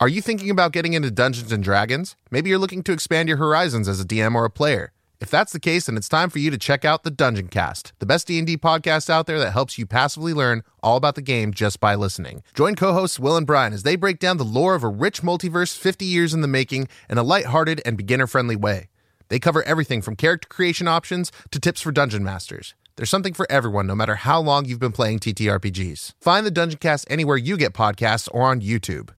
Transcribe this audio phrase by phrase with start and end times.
[0.00, 2.16] Are you thinking about getting into Dungeons and Dragons?
[2.28, 4.90] Maybe you're looking to expand your horizons as a DM or a player.
[5.20, 7.92] If that's the case, then it's time for you to check out the Dungeon Cast,
[8.00, 11.54] the best D&D podcast out there that helps you passively learn all about the game
[11.54, 12.42] just by listening.
[12.54, 15.78] Join co-hosts Will and Brian as they break down the lore of a rich multiverse
[15.78, 18.88] 50 years in the making in a lighthearted and beginner-friendly way.
[19.28, 22.74] They cover everything from character creation options to tips for dungeon masters.
[22.96, 26.14] There's something for everyone, no matter how long you've been playing TTRPGs.
[26.20, 29.10] Find the Dungeon Cast anywhere you get podcasts or on YouTube.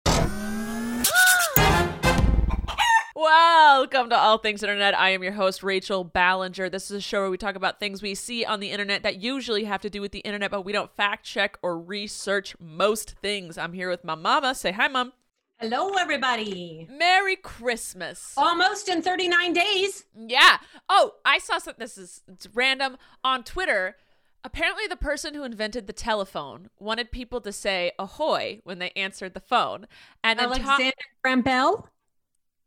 [3.27, 4.97] Welcome to All Things Internet.
[4.97, 6.71] I am your host, Rachel Ballinger.
[6.71, 9.17] This is a show where we talk about things we see on the internet that
[9.21, 13.17] usually have to do with the internet, but we don't fact check or research most
[13.21, 13.59] things.
[13.59, 14.55] I'm here with my mama.
[14.55, 15.13] Say hi, mom.
[15.59, 16.87] Hello, everybody.
[16.89, 18.33] Merry Christmas.
[18.37, 20.05] Almost in 39 days.
[20.15, 20.59] Yeah.
[20.89, 21.83] Oh, I saw something.
[21.83, 23.97] This is it's random on Twitter.
[24.45, 29.35] Apparently, the person who invented the telephone wanted people to say ahoy when they answered
[29.35, 29.89] the phone.
[30.23, 30.93] And then Tom- Alexander
[31.25, 31.91] Graham Bell.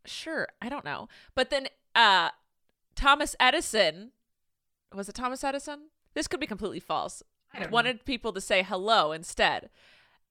[0.05, 1.07] Sure, I don't know.
[1.35, 2.29] But then uh
[2.95, 4.11] Thomas Edison
[4.93, 5.89] was it Thomas Edison?
[6.13, 7.21] This could be completely false.
[7.53, 7.73] I don't know.
[7.75, 9.69] Wanted people to say hello instead.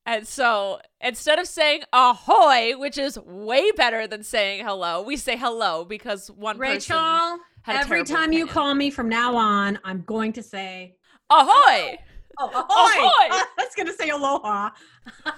[0.08, 5.36] And so instead of saying ahoy, which is way better than saying hello, we say
[5.36, 10.02] hello because one person Rachel, had every time you call me from now on, I'm
[10.02, 10.96] going to say,
[11.28, 11.98] ahoy.
[12.38, 12.48] oh, ahoy.
[12.48, 12.64] Ahoy.
[13.30, 14.70] I was going to say aloha.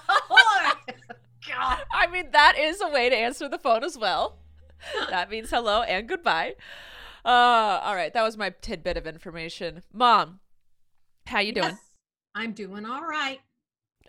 [1.92, 4.38] I mean, that is a way to answer the phone as well.
[5.10, 6.54] That means hello and goodbye.
[7.24, 7.28] Uh,
[7.82, 9.82] all right, that was my tidbit of information.
[9.92, 10.40] Mom,
[11.26, 11.76] how you doing?
[12.34, 13.40] I'm doing all right.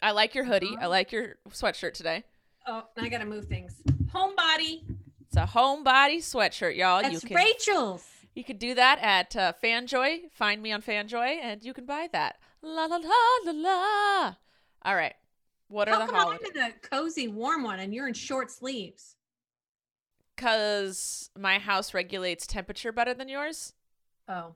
[0.02, 0.78] I like your hoodie.
[0.80, 2.24] I like your sweatshirt today.
[2.68, 3.82] Oh, I got to move things.
[4.14, 4.82] Homebody.
[5.28, 7.02] It's a homebody sweatshirt, y'all.
[7.02, 8.08] That's you can Rachel's.
[8.34, 10.32] you can do that at uh, Fanjoy.
[10.32, 12.38] Find me on Fanjoy, and you can buy that.
[12.62, 13.10] La la la
[13.46, 14.36] la la.
[14.84, 15.14] All right.
[15.72, 16.50] What are How the come I'm holidays?
[16.54, 19.16] in a cozy, warm one and you're in short sleeves?
[20.36, 23.74] Because my house regulates temperature better than yours.
[24.30, 24.54] Oh.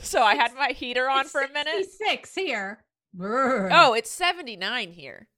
[0.00, 1.86] So I had my heater on for a minute.
[1.90, 2.78] Six here.
[2.82, 3.68] Oh, Brr.
[3.70, 5.28] Oh, it's 79 here.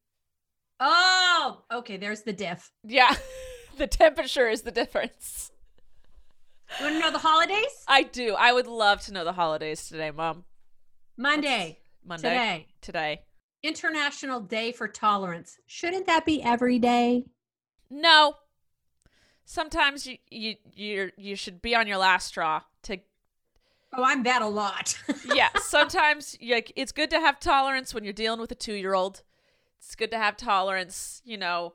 [0.79, 1.97] Oh, okay.
[1.97, 2.71] There's the diff.
[2.85, 3.15] Yeah.
[3.79, 5.51] the temperature is the difference.
[6.79, 7.85] You want to know the holidays?
[7.89, 8.35] I do.
[8.39, 10.45] I would love to know the holidays today, Mom.
[11.17, 12.29] Monday, Monday.
[12.29, 13.21] today, Today.
[13.65, 15.59] International Day for Tolerance.
[15.67, 17.25] Shouldn't that be every day?
[17.91, 18.37] No.
[19.47, 22.99] Sometimes you you you you should be on your last straw to
[23.97, 24.99] Oh, I'm that a lot.
[25.35, 29.23] yeah, sometimes like it's good to have tolerance when you're dealing with a 2-year-old.
[29.79, 31.75] It's good to have tolerance, you know,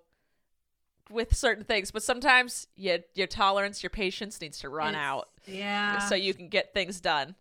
[1.09, 5.29] with certain things, but sometimes your your tolerance, your patience needs to run It's- out
[5.45, 5.99] Yeah.
[5.99, 7.35] so you can get things done.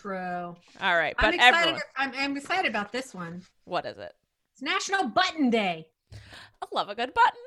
[0.00, 0.56] True.
[0.80, 1.58] All right, but I'm excited.
[1.58, 3.42] everyone, I'm, I'm excited about this one.
[3.64, 4.12] what is it?
[4.52, 5.88] It's National Button Day.
[6.12, 7.40] I love a good button.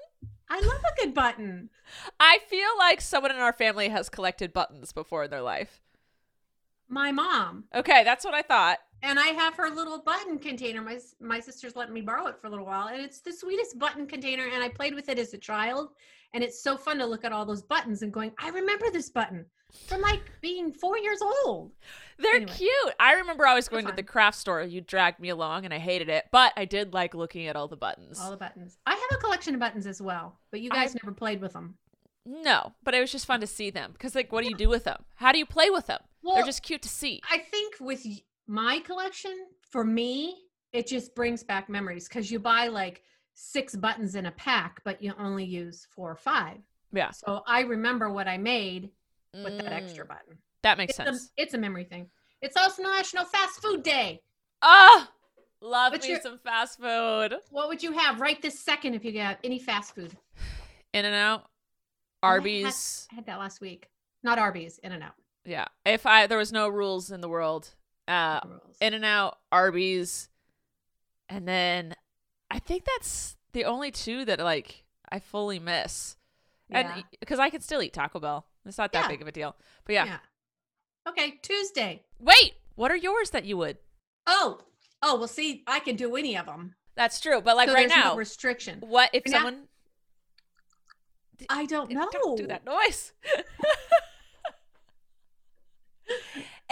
[0.49, 1.69] I love a good button.
[2.19, 5.81] I feel like someone in our family has collected buttons before in their life.
[6.89, 8.79] My mom Okay, that's what I thought.
[9.01, 10.81] and I have her little button container.
[10.81, 13.79] My my sister's letting me borrow it for a little while, and it's the sweetest
[13.79, 14.45] button container.
[14.53, 15.91] And I played with it as a child,
[16.33, 19.09] and it's so fun to look at all those buttons and going, I remember this
[19.09, 19.45] button
[19.87, 21.71] from like being four years old.
[22.17, 22.51] They're Anyway.
[22.53, 22.93] cute.
[22.99, 24.61] I remember always going to the craft store.
[24.61, 27.67] You dragged me along and I hated it, but I did like looking at all
[27.67, 28.19] the buttons.
[28.19, 28.77] All the buttons.
[28.85, 31.53] I have a collection of buttons as well, but you guys I've- never played with
[31.53, 31.75] them.
[32.25, 34.69] no, but it was just fun to see them because, like, what do you do
[34.69, 35.03] with them?
[35.15, 36.01] How do you play with them?
[36.23, 37.21] They're just cute to see.
[37.31, 38.05] I think with
[38.47, 39.35] my collection,
[39.71, 40.35] for me,
[40.71, 43.01] it just brings back memories because you buy like
[43.33, 46.57] six buttons in a pack, but you only use four or five.
[46.93, 47.11] Yeah.
[47.11, 48.89] So I remember what I made
[49.33, 50.37] with that extra Mm, button.
[50.63, 51.31] That makes It's a, sense.
[51.37, 52.09] it's a memory thing.
[52.41, 54.21] It's also National Fast Food Day.
[54.61, 55.09] Ah,
[55.61, 57.35] love What's me your- some fast food.
[57.49, 60.15] What would you have right this second if you got any fast food?
[60.93, 61.43] In and out,
[62.23, 63.07] Oh, I had- Arby's.
[63.11, 63.89] I had that last week.
[64.23, 65.15] Not Arby's, In and Out.
[65.45, 65.65] Yeah.
[65.85, 67.73] If I there was no rules in the world,
[68.07, 68.41] uh,
[68.81, 70.29] In and Out, Arby's,
[71.29, 71.95] and then
[72.51, 76.17] I think that's the only two that like I fully miss.
[76.69, 76.93] Yeah.
[76.95, 79.07] And because I can still eat Taco Bell, it's not that Yeah.
[79.09, 79.55] big of a deal.
[79.85, 80.17] But yeah.
[81.07, 82.03] Okay, Tuesday.
[82.19, 83.77] Wait, what are yours that you would?
[84.27, 84.59] Oh,
[85.01, 86.75] oh, well, see, I can do any of them.
[86.95, 88.79] That's true, but like so right there's now, no restriction.
[88.81, 89.67] what if Right now- someone
[91.49, 92.07] I don't know.
[92.11, 93.13] don't do that noise?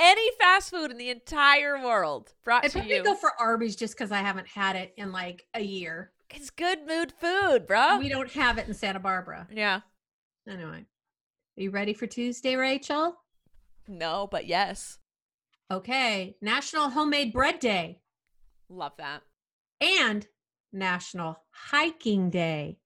[0.01, 3.03] Any fast food in the entire world brought I'd to probably you.
[3.03, 6.11] go for Arby's just because I haven't had it in like a year.
[6.29, 7.97] it's good mood food, bro.
[7.99, 9.47] We don't have it in Santa Barbara.
[9.51, 9.81] yeah.
[10.47, 10.85] Anyway,
[11.57, 13.15] are you ready for Tuesday, Rachel?
[13.87, 14.99] No, but yes.
[15.69, 17.99] Okay, National Homemade Bread Day
[18.69, 19.21] Love that.
[19.81, 20.25] and
[20.71, 22.79] National Hiking Day.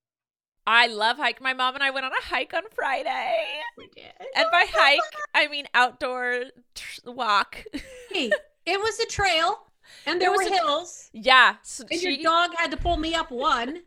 [0.66, 1.42] I love hike.
[1.42, 3.36] My mom and I went on a hike on Friday.
[3.78, 4.12] We did.
[4.36, 5.02] And by hike,
[5.34, 6.44] I mean outdoor
[6.76, 7.64] tr- walk.
[8.12, 8.32] Hey,
[8.66, 9.68] it was a trail,
[10.06, 11.56] and there were was a- hills, yeah.
[11.64, 13.82] So and she- your dog had to pull me up one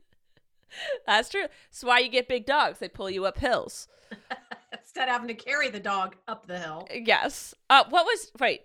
[1.06, 1.46] that's true.
[1.70, 2.78] That's why you get big dogs.
[2.78, 3.88] They pull you up hills.
[4.72, 6.86] instead of having to carry the dog up the hill.
[6.92, 7.54] Yes.
[7.70, 8.62] Uh, what was wait?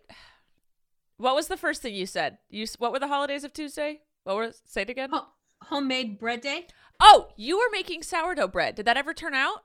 [1.18, 2.38] What was the first thing you said?
[2.50, 4.02] You what were the holidays of Tuesday?
[4.24, 5.10] What were say it again?
[5.12, 5.28] Ho-
[5.62, 6.68] homemade bread day.
[7.02, 8.76] Oh, you were making sourdough bread.
[8.76, 9.64] Did that ever turn out?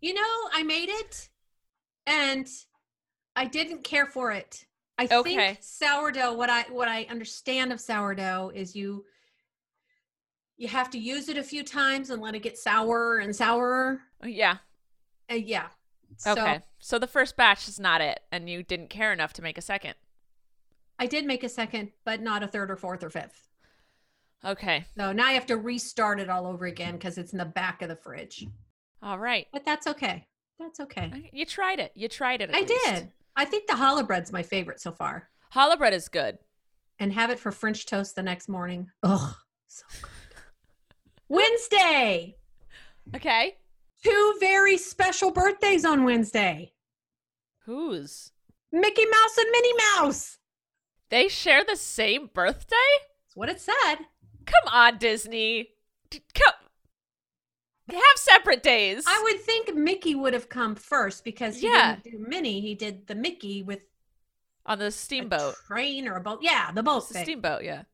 [0.00, 1.28] You know, I made it,
[2.06, 2.48] and
[3.36, 4.64] I didn't care for it.
[4.96, 5.36] I Okay.
[5.36, 6.32] think sourdough.
[6.34, 9.04] What I what I understand of sourdough is you
[10.56, 14.00] you have to use it a few times and let it get sour and sourer.
[14.24, 14.58] Yeah.
[15.30, 15.68] Uh, yeah.
[16.16, 16.62] So Okay.
[16.80, 19.62] So the first batch is not it, and you didn't care enough to make a
[19.62, 19.94] second.
[20.98, 23.47] I did make a second, but not a third or fourth or fifth.
[24.44, 24.84] Okay.
[24.96, 27.82] So now I have to restart it all over again because it's in the back
[27.82, 28.46] of the fridge.
[29.02, 29.46] All right.
[29.52, 30.26] But that's okay.
[30.58, 31.30] That's okay.
[31.32, 31.92] You tried it.
[31.94, 32.50] You tried it.
[32.52, 32.84] I least.
[32.84, 33.08] did.
[33.36, 35.28] I think the challah bread's my favorite so far.
[35.54, 36.38] Challah bread is good.
[36.98, 38.88] And have it for French toast the next morning.
[39.04, 39.34] Ugh,
[39.68, 40.10] so good.
[41.28, 42.36] Wednesday.
[43.14, 43.56] Okay.
[44.02, 46.72] Two very special birthdays on Wednesday.
[47.66, 48.32] Whose?
[48.72, 50.38] Mickey Mouse and Minnie Mouse.
[51.10, 52.76] They share the same birthday?
[53.26, 53.96] That's what it said.
[54.48, 55.70] Come on, Disney.
[56.34, 56.54] Come.
[57.90, 59.04] Have separate days.
[59.06, 61.96] I would think Mickey would have come first because he Yeah.
[61.96, 62.60] didn't do Minnie.
[62.60, 63.80] He did the Mickey with
[64.66, 65.54] on the a steamboat.
[65.66, 66.40] train or a boat.
[66.42, 67.24] Yeah, the boat thing.
[67.24, 67.84] steamboat, yeah.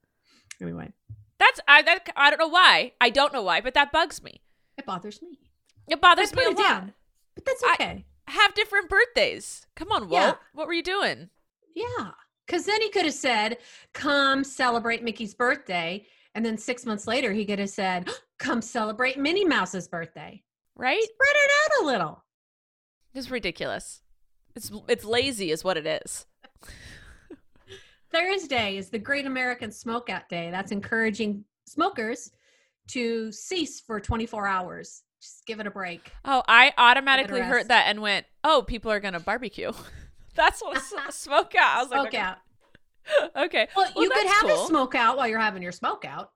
[0.60, 0.92] Anyway,
[1.38, 2.92] That's I that I don't know why.
[3.00, 4.40] I don't know why, but that bugs me.
[4.76, 5.38] it bothers me.
[5.86, 6.62] It bothers me a it lot.
[6.62, 6.94] down,
[7.34, 8.04] but that's I- okay.
[8.26, 9.66] Have different birthdays.
[9.76, 10.12] Come on, Walt.
[10.12, 10.34] Yeah.
[10.54, 11.28] What were you doing?
[11.74, 12.12] Yeah.
[12.46, 13.58] Because then he could have said,
[13.92, 16.06] come celebrate Mickey's birthday.
[16.34, 18.08] And then six months later, he could have said,
[18.38, 20.42] come celebrate Minnie Mouse's birthday.
[20.76, 21.02] Right?
[21.02, 22.24] Spread it out a little.
[23.14, 24.02] It's ridiculous.
[24.56, 26.26] It's it's lazy, is what it is.
[28.12, 30.50] Thursday is the Great American Smokeout Day.
[30.50, 32.30] That's encouraging smokers
[32.88, 35.02] to cease for 24 hours.
[35.20, 36.12] Just give it a break.
[36.24, 39.72] Oh, I automatically heard that and went, "Oh, people are gonna barbecue."
[40.34, 40.80] That's what a
[41.12, 41.78] smoke out.
[41.78, 42.32] I was like, Smokeout.
[42.32, 42.40] okay.
[43.34, 44.64] Well, you could have cool.
[44.64, 46.32] a smoke out while you're having your smoke out.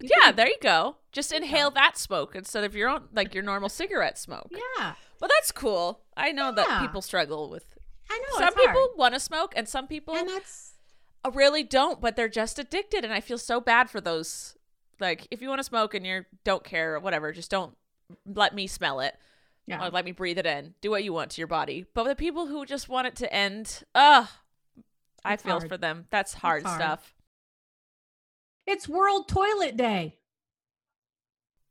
[0.00, 0.96] You Yeah, could- there you go.
[1.12, 4.48] Just inhale that smoke instead of your own, like your normal cigarette smoke.
[4.50, 4.94] Yeah.
[5.20, 6.00] Well, that's cool.
[6.16, 7.64] I know that people struggle with.
[8.10, 8.38] I know.
[8.38, 10.72] some people want to smoke, and some people And that's,
[11.24, 14.56] uh, really don't, but they're just addicted, and I feel so bad for those.
[15.00, 17.76] Like, if you want to smoke and you don't care or whatever, just don't
[18.26, 19.16] let me smell it
[19.66, 19.84] yeah.
[19.84, 20.74] or let me breathe it in.
[20.80, 21.86] Do what you want to your body.
[21.94, 24.28] But the people who just want it to end, ugh,
[25.24, 25.68] I feel hard.
[25.68, 26.06] for them.
[26.10, 26.80] That's hard, hard.
[26.80, 27.14] stuff.
[28.66, 30.18] It's World Toilet Day.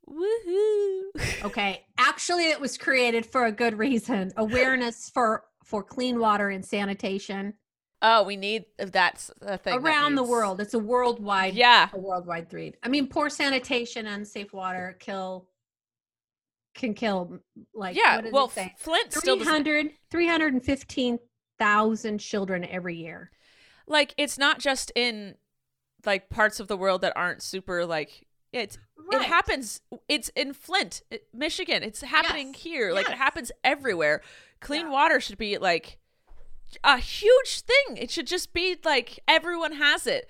[0.09, 1.01] Woohoo!
[1.44, 6.63] Okay, actually, it was created for a good reason: awareness for for clean water and
[6.63, 7.56] sanitation
[8.01, 10.59] oh, we need uh, that's a thing around the world.
[10.62, 12.74] It's a worldwide, Yeah, a worldwide threat.
[12.83, 15.47] I mean, poor sanitation and safe water kill
[16.74, 17.39] can kill
[17.74, 18.21] like yeah.
[18.21, 18.47] What Well?
[18.47, 23.31] Flint still doesn't 300 315,000 children every year.
[23.91, 25.35] Like it's not just in
[26.05, 28.77] like parts of the world that aren't super like it's
[29.11, 32.63] it happens it's in flint uh, michigan it's happening Yes.
[32.63, 34.21] here like it happens everywhere
[34.59, 34.92] clean Yeah.
[34.92, 35.99] water should be like
[36.83, 40.30] a huge thing it should just be like everyone has it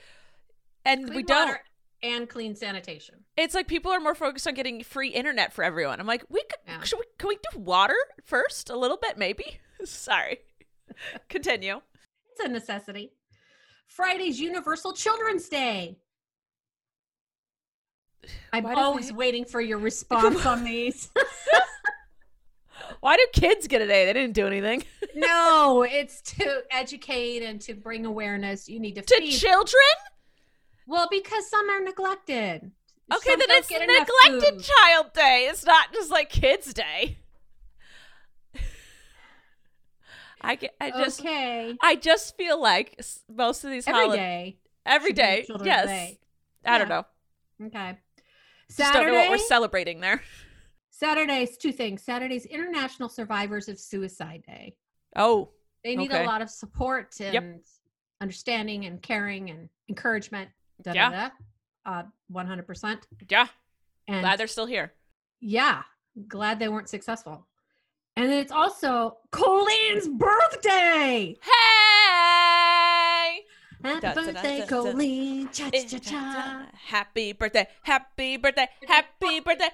[0.84, 1.62] and Clean we don't water
[2.04, 3.24] and clean sanitation.
[3.38, 6.42] it's like people are more focused on getting free internet for everyone i'm like we
[6.42, 6.82] could Yeah.
[6.84, 7.96] should we can we do water
[8.26, 10.40] first a little bit maybe sorry
[11.30, 11.82] continue
[12.32, 13.12] It's a necessity.
[13.92, 15.98] Friday's Universal Children's Day.
[18.54, 21.10] I'm always they- waiting for your response on these.
[23.00, 24.84] why do kids get a day they didn't do anything
[25.16, 28.70] no, it's to educate and to bring awareness.
[28.70, 29.32] You need to, to feed.
[29.32, 29.82] children
[30.88, 32.72] well, because some are neglected.
[33.14, 35.48] Okay, Some then it's neglected child day.
[35.50, 37.18] It's not just like kids day.
[40.44, 41.76] I get, I just okay.
[41.82, 44.58] I just feel like most of these Every holi- day.
[44.86, 45.46] every day.
[45.64, 45.86] Yes.
[45.88, 46.20] Day.
[46.66, 47.06] I don't know.
[47.68, 47.98] Okay.
[48.68, 49.12] Just don't Saturday.
[49.12, 50.22] know what we're celebrating there.
[50.90, 52.04] Saturday's two things.
[52.04, 54.76] Saturday's International Survivors of Suicide Day.
[55.16, 55.52] Oh,
[55.84, 56.24] They need Okay.
[56.24, 57.60] a lot of support and Yep.
[58.22, 60.50] understanding and caring and encouragement.
[60.84, 61.10] Da, Yeah.
[61.10, 62.00] da, da.
[62.00, 63.08] Uh, 100%.
[63.30, 63.48] yeah.
[64.08, 64.94] And Glad they're still here.
[65.40, 65.84] yeah,
[66.28, 67.48] glad they weren't successful.
[68.18, 71.38] And then it's also Colleen's birthday.
[71.42, 73.40] Hey!
[73.84, 74.70] Happy Da, da, da, birthday, da, da.
[74.70, 75.48] Colleen.
[75.48, 76.66] Eh, cha, cha, cha, cha.
[76.88, 77.68] Happy birthday!
[77.84, 78.68] Happy birthday!
[78.88, 79.72] Happy birthday!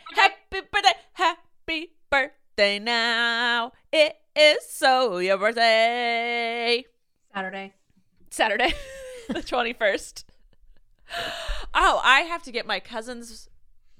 [1.13, 3.73] Happy birthday now.
[3.91, 6.85] It is so your birthday.
[7.33, 7.73] Saturday.
[8.29, 8.73] Saturday,
[9.27, 10.23] the 21st.
[11.73, 13.49] Oh, I have to get my cousin's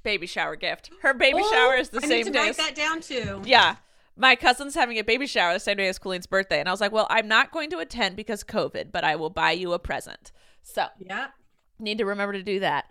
[0.03, 0.89] baby shower gift.
[1.01, 2.39] Her baby Oh, shower is the I same need to day.
[2.39, 3.41] write that down too.
[3.46, 3.75] Yeah.
[4.17, 6.59] My cousin's having a baby shower the same day as Colleen's birthday.
[6.59, 9.29] And I was like, well, I'm not going to attend because COVID, but I will
[9.29, 10.31] buy you a present.
[10.63, 11.27] So Yeah.
[11.79, 12.89] need to remember to do that.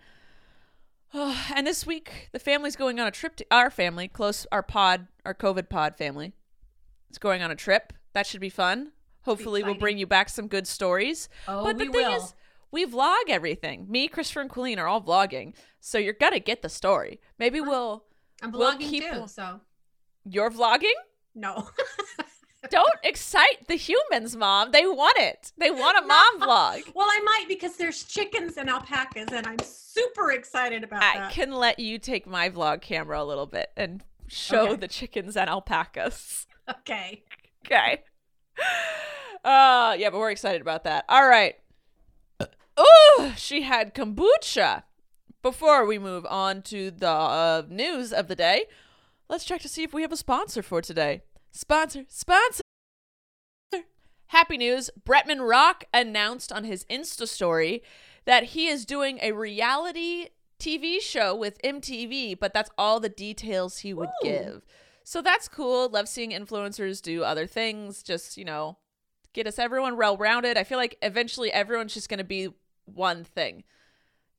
[1.13, 4.63] Oh, and this week, the family's going on a trip to our family, close, our
[4.63, 6.33] pod, our COVID pod family.
[7.09, 7.93] It's going on a trip.
[8.13, 8.91] That should be fun.
[9.23, 11.27] Hopefully, we'll bring you back some good stories.
[11.47, 12.23] Oh, but the we thing will.
[12.23, 12.33] is,
[12.71, 13.85] we vlog everything.
[13.89, 15.53] Me, Christopher, and Colleen are all vlogging.
[15.81, 17.19] So you're going to get the story.
[17.37, 18.05] Maybe we'll.
[18.41, 19.59] I'm we'll keep- too, so
[20.23, 20.93] You're vlogging?
[21.37, 21.69] No.
[22.69, 24.71] Don't excite the humans, mom.
[24.71, 25.53] They want it.
[25.57, 26.91] They want a mom vlog.
[26.95, 31.27] well, I might because there's chickens and alpacas, and I'm super excited about I that.
[31.27, 34.75] I can let you take my vlog camera a little bit and show Okay.
[34.77, 36.45] the chickens and alpacas.
[36.69, 37.23] Okay.
[37.65, 38.03] Okay.
[39.45, 41.05] Uh yeah, but we're excited about that.
[41.07, 41.55] All right.
[42.75, 44.83] Oh, she had kombucha.
[45.41, 48.65] Before we move on to the uh, news of the day,
[49.29, 51.21] let's check to see if we have a sponsor for today.
[51.51, 52.61] Sponsor, sponsor.
[54.27, 54.89] Happy news.
[55.05, 57.81] Bretman Rock announced on his Insta story
[58.25, 60.27] that he is doing a reality
[60.59, 64.27] TV show with MTV, but that's all the details he would Ooh.
[64.27, 64.65] give.
[65.03, 65.87] So that's cool.
[65.87, 68.77] Love seeing influencers do other things, just, you know,
[69.33, 70.57] get us everyone well rounded.
[70.57, 72.49] I feel like eventually everyone's just going to be
[72.85, 73.63] one thing.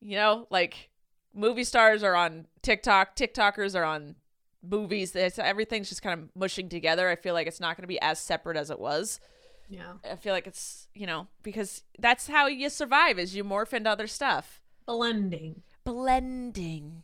[0.01, 0.91] You know, like
[1.35, 4.17] movie stars are on TikTok, TikTokers are on
[4.63, 5.15] movies.
[5.15, 7.09] It's, everything's just kind of mushing together.
[7.09, 9.21] I feel like it's not going to be as separate as it was.
[9.69, 9.95] Yeah.
[10.11, 13.91] I feel like it's, you know, because that's how you survive is you morph into
[13.91, 14.61] other stuff.
[14.87, 15.63] Blending.
[15.85, 17.03] Blending.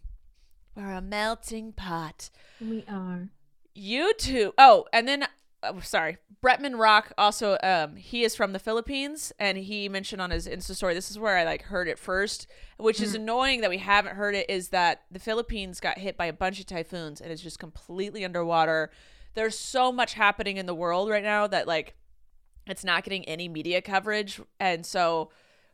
[0.75, 2.31] We're a melting pot.
[2.61, 3.29] We are.
[3.77, 4.53] YouTube.
[4.57, 5.27] Oh, and then
[5.65, 10.31] oh, sorry, Bretman Rock also um he is from the Philippines and he mentioned on
[10.31, 13.71] his Insta story this is where I like heard it first, which is annoying that
[13.71, 17.21] we haven't heard it is that the Philippines got hit by a bunch of typhoons
[17.21, 18.91] and it's just completely underwater.
[19.35, 21.95] There's so much happening in the world right now that like
[22.67, 25.31] it's not getting any media coverage and so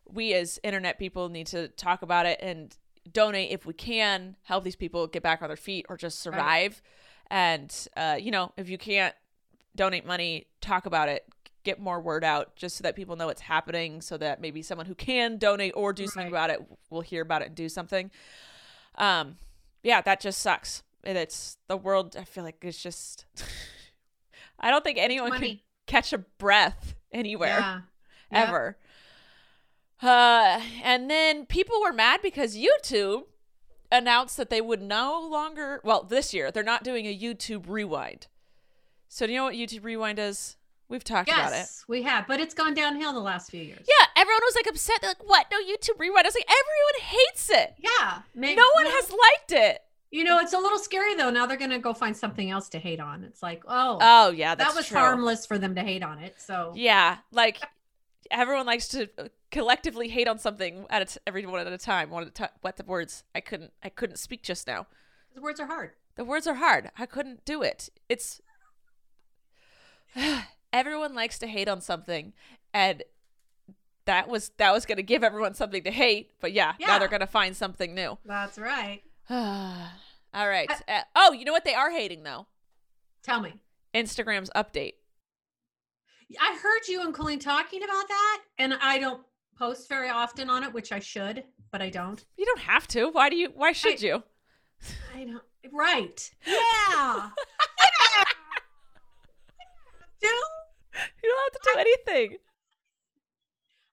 [0.09, 2.77] we as internet people need to talk about it and
[3.11, 6.83] donate if we can help these people get back on their feet or just survive.
[7.31, 9.15] And uh, you know if you can't
[9.77, 11.25] donate money talk about it
[11.63, 14.87] get more word out just so that people know it's happening so that maybe someone
[14.87, 16.45] who can donate or do something Right.
[16.45, 16.61] about it
[16.91, 18.11] will hear about it and do something
[18.97, 19.37] um
[19.83, 23.27] yeah that just sucks and it's the world i feel like it's just
[24.61, 27.81] i don't think anyone can catch a breath anywhere Yeah.
[28.33, 28.49] Yep.
[28.49, 28.77] ever.
[30.03, 33.25] Uh, and then people were mad because YouTube
[33.93, 38.29] announced that they would no longer, well, this year, they're not doing a YouTube rewind.
[39.13, 40.57] So, do you know what YouTube rewind is?
[40.89, 41.57] We've talked about it.
[41.57, 43.85] Yes, we have, but it's gone downhill the last few years.
[43.87, 44.99] Yeah, everyone was like upset.
[45.01, 45.47] They're like, what?
[45.51, 46.27] No YouTube rewind.
[46.27, 47.75] I was like, everyone hates it.
[47.79, 48.23] Yeah.
[48.37, 49.83] Maybe, No one well, has liked it.
[50.13, 51.31] You know, it's a little scary though.
[51.31, 53.23] Now they're going to go find something else to hate on.
[53.25, 54.99] It's like, oh, Oh, yeah, that's that was true.
[54.99, 56.35] harmless for them to hate on it.
[56.41, 57.61] So Yeah, like
[58.31, 61.79] everyone likes to uh, collectively hate on something at a t- every one at a
[61.79, 62.11] time.
[62.11, 62.51] One at a time.
[62.63, 63.23] What the words?
[63.35, 63.73] I couldn't.
[63.83, 64.87] I couldn't speak just now.
[65.35, 65.93] the words are hard.
[66.17, 66.91] The words are hard.
[66.99, 67.89] I couldn't do it.
[68.09, 68.41] It's
[70.73, 72.33] everyone likes to hate on something,
[72.73, 73.03] and
[74.07, 76.33] that was that was gonna give everyone something to hate.
[76.41, 78.19] But yeah, now they're gonna find something new.
[78.25, 79.03] That's right.
[79.31, 80.71] All right.
[80.89, 82.47] Uh, oh, you know what they are hating though?
[83.23, 83.55] Tell me.
[83.95, 84.95] Instagram's update.
[86.41, 89.23] I heard you and Colleen talking about that, and I don't
[89.59, 92.25] post very often on it, which I should, but I don't.
[92.37, 93.09] You don't have to.
[93.11, 93.51] Why do you?
[93.55, 94.23] Why should I- you?
[95.15, 95.43] I don't.
[95.73, 96.31] Right.
[96.47, 97.31] Yeah.
[100.21, 100.29] Do
[101.23, 102.37] You don't have to do anything.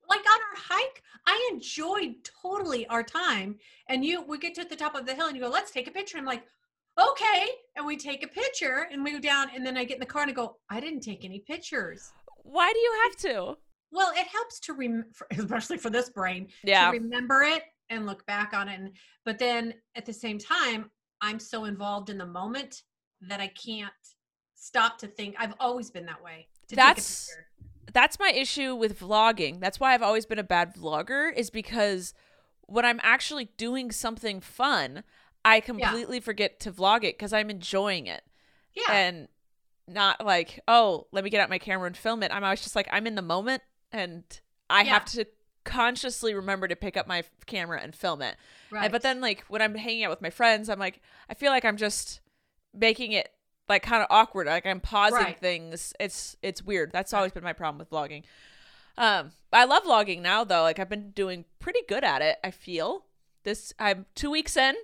[0.10, 3.58] like on our hike, I enjoyed totally our time.
[3.90, 5.88] And you, we get to the top of the hill, and you go, "Let's take
[5.88, 6.44] a picture." I'm like,
[7.00, 10.00] "Okay," and we take a picture, and we go down, and then I get in
[10.00, 12.12] the car and I go, "I didn't take any pictures."
[12.44, 13.58] Why do you have to?
[13.92, 16.92] Well, it helps to rem, for- especially for this brain, Yeah.
[16.92, 18.80] to remember it and look back on it.
[18.80, 20.90] And but then at the same time,
[21.22, 22.84] I'm so involved in the moment
[23.22, 23.94] that I can't
[24.60, 25.36] stop to think.
[25.38, 26.48] I've always been that way.
[26.70, 27.94] That's- take a picture.
[27.94, 29.60] that's my issue with vlogging.
[29.60, 32.14] That's why I've always been a bad vlogger is because
[32.66, 35.04] when I'm actually doing something fun,
[35.46, 38.24] I completely forget to vlog it because I'm enjoying it
[38.74, 39.28] yeah, and
[39.88, 42.32] not like, oh, let me get out my camera and film it.
[42.34, 43.62] I'm always just like, I'm in the moment
[43.94, 44.24] and
[44.70, 44.96] I Yeah.
[44.96, 45.26] have to
[45.64, 48.36] consciously remember to pick up my camera and film it.
[48.72, 48.92] And- right.
[48.92, 51.64] but then like when I'm hanging out with my friends, I'm like, I feel like
[51.64, 52.20] I'm just
[52.74, 53.30] making it
[53.70, 54.48] like kind of awkward.
[54.48, 55.40] Like I'm pausing Right.
[55.40, 55.94] things.
[56.00, 56.92] It's it's weird.
[56.92, 58.24] That's always been my problem with vlogging.
[58.98, 60.62] Um, I love vlogging now though.
[60.64, 62.38] Like I've been doing pretty good at it.
[62.44, 63.06] I feel
[63.44, 63.74] this.
[63.80, 64.76] I'm two weeks in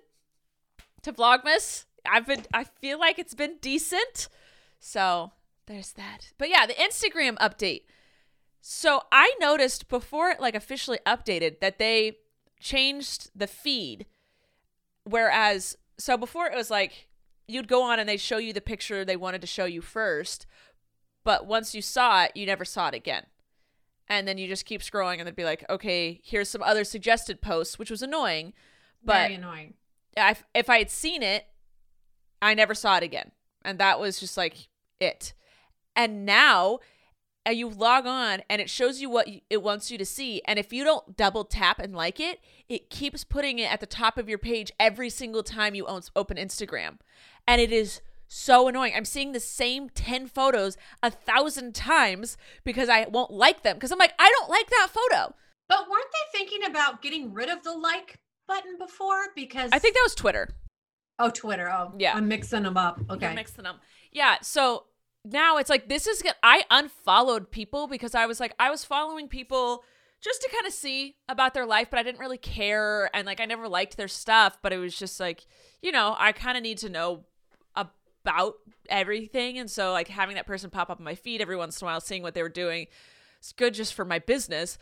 [1.01, 1.85] to Vlogmas.
[2.09, 2.43] I've been.
[2.53, 4.27] I feel like it's been decent.
[4.79, 5.31] So
[5.65, 6.31] there's that.
[6.37, 7.83] But yeah, the Instagram update.
[8.61, 12.17] So I noticed before it like officially updated that they
[12.59, 14.05] changed the feed.
[15.05, 17.07] Whereas, so before it was like
[17.47, 20.45] you'd go on and they'd show you the picture they wanted to show you first,
[21.23, 23.25] but once you saw it, you never saw it again.
[24.07, 27.41] And then you just keep scrolling and they'd be like, okay, here's some other suggested
[27.41, 28.53] posts, which was annoying.
[29.03, 29.73] But Very annoying.
[30.17, 31.45] I, if I had seen it,
[32.41, 33.31] I never saw it again.
[33.63, 34.67] And that was just like
[34.99, 35.33] it.
[35.95, 36.79] And now
[37.47, 40.41] uh, you log on and it shows you what it wants you to see.
[40.45, 43.85] And if you don't double tap and like it, it keeps putting it at the
[43.85, 45.85] top of your page every single time you
[46.15, 46.99] open Instagram.
[47.47, 48.93] And it is so annoying.
[48.95, 53.75] I'm seeing the same 10 photos a thousand times because I won't like them.
[53.75, 55.35] Because I'm like, I don't like that photo.
[55.69, 59.25] But weren't they thinking about getting rid of the like button before?
[59.35, 60.49] Because I think that was Twitter.
[61.19, 61.69] oh Twitter.
[61.69, 62.15] Oh Yeah.
[62.15, 62.99] I'm mixing them up.
[63.07, 63.33] You're Okay.
[63.35, 63.77] mixing them.
[64.11, 64.37] Yeah.
[64.41, 64.85] So
[65.25, 66.21] now it's like this is.
[66.41, 69.83] I unfollowed people because I was like I was following people
[70.21, 73.41] just to kind of see about their life, but I didn't really care and like
[73.41, 74.57] I never liked their stuff.
[74.61, 75.45] But it was just like
[75.81, 77.25] you know I kind of need to know
[77.75, 78.55] about
[78.89, 81.85] everything, and so like having that person pop up on my feed every once in
[81.85, 82.87] a while, seeing what they were doing,
[83.39, 84.77] it's good just for my business.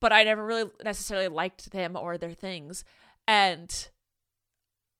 [0.00, 2.84] But I never really necessarily liked them or their things,
[3.26, 3.88] and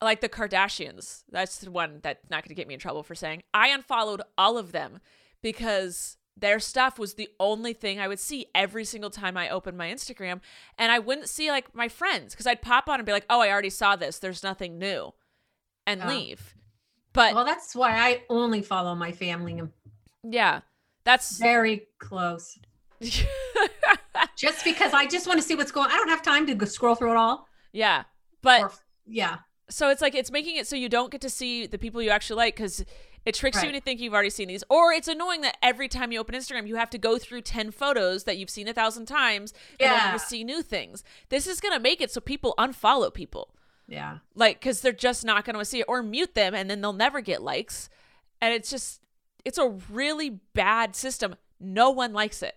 [0.03, 1.23] like the Kardashians.
[1.31, 3.43] That's the one that's not going to get me in trouble for saying.
[3.55, 5.01] I unfollowed all of them
[5.43, 9.77] because their stuff was the only thing I would see every single time I opened
[9.77, 10.41] my Instagram.
[10.79, 13.41] And I wouldn't see like my friends because I'd pop on and be like, oh,
[13.41, 14.19] I already saw this.
[14.19, 15.13] There's nothing new
[15.87, 16.09] and Oh.
[16.09, 16.55] leave.
[17.13, 19.61] But Well, that's why I only follow my family.
[20.23, 20.61] Yeah,
[21.05, 21.39] that's.
[21.39, 22.59] very close.
[24.37, 26.95] Just because I just want to see what's going I don't have time to scroll
[26.95, 27.49] through it all.
[27.73, 28.05] yeah.
[28.43, 28.73] But Or
[29.07, 29.39] yeah.
[29.73, 32.11] So it's like it's making it so you don't get to see the people you
[32.11, 32.85] actually like because
[33.25, 34.65] it tricks you into thinking you've already seen these.
[34.69, 37.71] Or it's annoying that every time you open instagram you have to go through 10
[37.71, 40.13] photos that you've seen a thousand times in order Yeah.
[40.13, 41.05] to see new things.
[41.29, 43.55] This is going to make it so people unfollow people.
[43.89, 44.19] Yeah.
[44.35, 46.93] like because they're just not going to see it or mute them and then they'll
[46.93, 47.89] never get likes.
[48.41, 49.01] And it's just
[49.45, 51.37] it's a really bad system.
[51.61, 52.57] No one likes it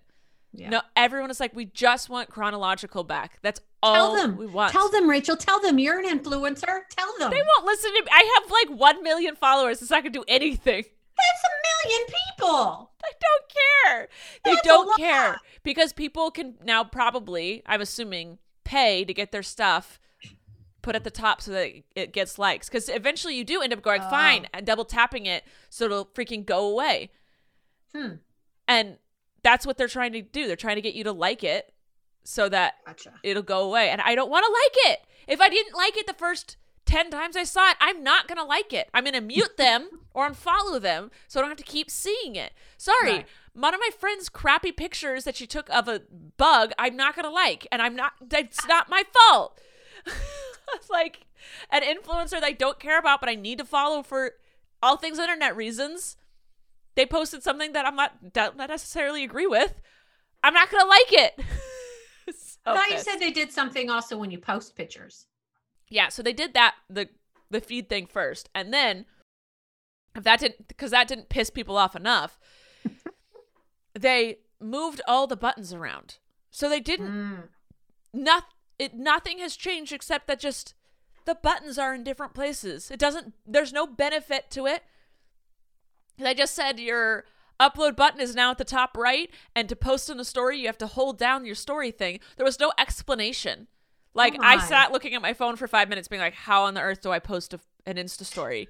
[0.57, 0.69] Yeah.
[0.69, 4.37] no everyone is like we just want chronological back that's Tell all them.
[4.37, 5.35] we want Tell them, Rachel.
[5.37, 6.79] Tell them you're an influencer.
[6.89, 7.29] Tell them.
[7.29, 8.07] they won't listen to me.
[8.11, 9.79] I have like 1 million followers.
[9.81, 10.83] It's not going to do anything.
[10.83, 12.91] That's a million people.
[13.03, 13.53] I don't
[13.93, 14.07] care.
[14.43, 19.43] They That's don't care because people can now probably, I'm assuming, pay to get their
[19.43, 19.99] stuff
[20.81, 22.67] put at the top so that it gets likes.
[22.67, 24.09] Because eventually you do end up going, Oh.
[24.09, 27.11] fine, and double tapping it so it'll freaking go away.
[27.95, 28.13] Hmm.
[28.67, 28.97] And
[29.45, 30.47] that's what they're trying to do.
[30.47, 31.71] They're trying to get you to like it
[32.23, 33.13] so that Gotcha.
[33.21, 33.91] it'll go away.
[33.91, 35.05] And I don't want to like it.
[35.27, 38.39] If I didn't like it the first 10 times I saw it, I'm not going
[38.39, 38.89] to like it.
[38.91, 42.36] I'm going to mute them or unfollow them so I don't have to keep seeing
[42.36, 42.53] it.
[42.77, 43.12] Sorry.
[43.12, 43.27] Right.
[43.53, 46.01] One of my friend's crappy pictures that she took of a
[46.38, 47.67] bug, I'm not going to like.
[47.71, 48.67] And I'm not, that's ah.
[48.67, 49.62] not my fault.
[50.73, 51.27] it's like
[51.69, 54.31] an influencer that I don't care about, but I need to follow for
[54.81, 56.17] all things internet reasons.
[56.95, 59.73] They posted something that I'm not, don't not necessarily agree with.
[60.43, 61.39] I'm not going to like it.
[62.65, 65.27] So I thought you said they did something also when you post pictures.
[65.88, 67.10] Yeah, so they did that the
[67.51, 69.05] the feed thing first, and then
[70.15, 72.39] if that didn't because that didn't piss people off enough,
[73.93, 76.17] they moved all the buttons around.
[76.49, 77.49] So they didn't Mm.
[78.13, 78.45] not
[78.79, 80.73] it nothing has changed except that just
[81.25, 82.89] the buttons are in different places.
[82.89, 84.84] It doesn't there's no benefit to it.
[86.17, 87.25] They just said your
[87.60, 90.67] upload button is now at the top right and to post in a story you
[90.67, 92.19] have to hold down your story thing.
[92.38, 93.67] There was no explanation.
[94.13, 96.73] Like Oh I sat looking at my phone for 5 minutes being like how on
[96.73, 98.69] the earth do I post a, an Insta story?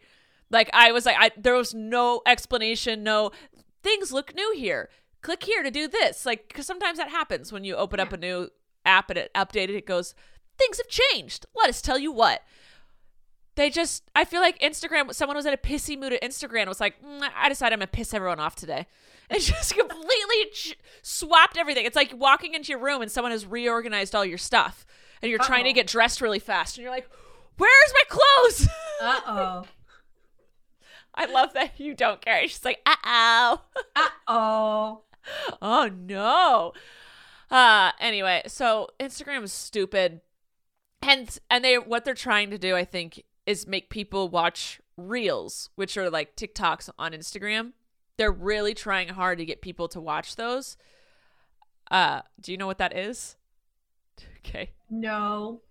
[0.51, 3.31] Like I was like I there was no explanation, no
[3.84, 4.89] things look new here.
[5.21, 6.25] Click here to do this.
[6.25, 8.49] Like cuz sometimes that happens when you open up a new
[8.86, 10.13] app and it updated it goes
[10.58, 11.45] things have changed.
[11.55, 12.43] Let us tell you what.
[13.55, 16.69] They just, I feel like Instagram, someone was in a pissy mood at Instagram and
[16.69, 18.85] was like, "Mm, I decided I'm to piss everyone off today.
[19.27, 21.83] And just completely ch- swapped everything.
[21.83, 24.85] It's like walking into your room and someone has reorganized all your stuff
[25.19, 27.09] and you're trying to get dressed really fast and you're like,
[27.57, 28.69] where's my clothes?
[29.01, 29.63] Uh oh.
[31.15, 32.47] I love that you don't care.
[32.47, 33.61] She's like, uh oh.
[33.95, 35.01] Uh oh.
[35.59, 36.73] oh no.
[37.49, 40.21] Uh anyway, so Instagram is stupid.
[41.01, 45.69] And and they what they're trying to do, I think, is make people watch Reels,
[45.75, 47.73] which are like TikToks on Instagram.
[48.17, 50.77] They're really trying hard to get people to watch those.
[51.91, 53.36] Uh, do you know what that is?
[54.47, 54.69] Okay.
[54.91, 55.62] No.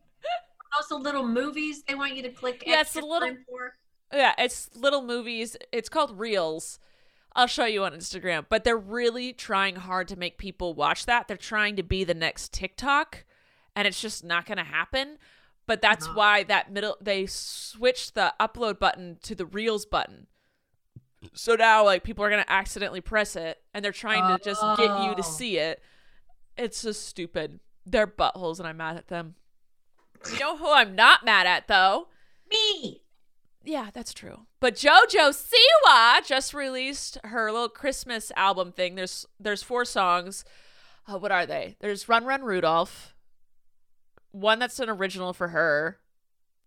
[0.76, 2.64] also, little movies they want you to click.
[2.66, 3.74] Yeah, it's a little- for.
[4.12, 5.56] Yeah, it's little movies.
[5.70, 6.80] It's called Reels.
[7.36, 11.28] I'll show you on Instagram, but they're really trying hard to make people watch that.
[11.28, 13.24] They're trying to be the next TikTok,
[13.76, 15.18] and it's just not going to happen.
[15.66, 16.14] But that's Uh-huh.
[16.14, 20.26] why that middle they switched the upload button to the Reels button.
[21.32, 24.60] So now like people are going to accidentally press it and they're trying to just
[24.76, 25.14] get you Oh.
[25.14, 25.82] to see it.
[26.58, 27.60] It's just stupid.
[27.86, 29.36] They're buttholes and I'm mad at them.
[30.30, 32.08] You know who I'm not mad at though?
[32.50, 33.02] Me.
[33.62, 34.46] Yeah, that's true.
[34.60, 38.94] But JoJo Siwa just released her little Christmas album thing.
[38.94, 40.44] There's there's four songs.
[41.06, 41.76] Uh, what are they?
[41.80, 43.13] There's Run Run Rudolph.
[44.34, 46.00] One that's an original for her,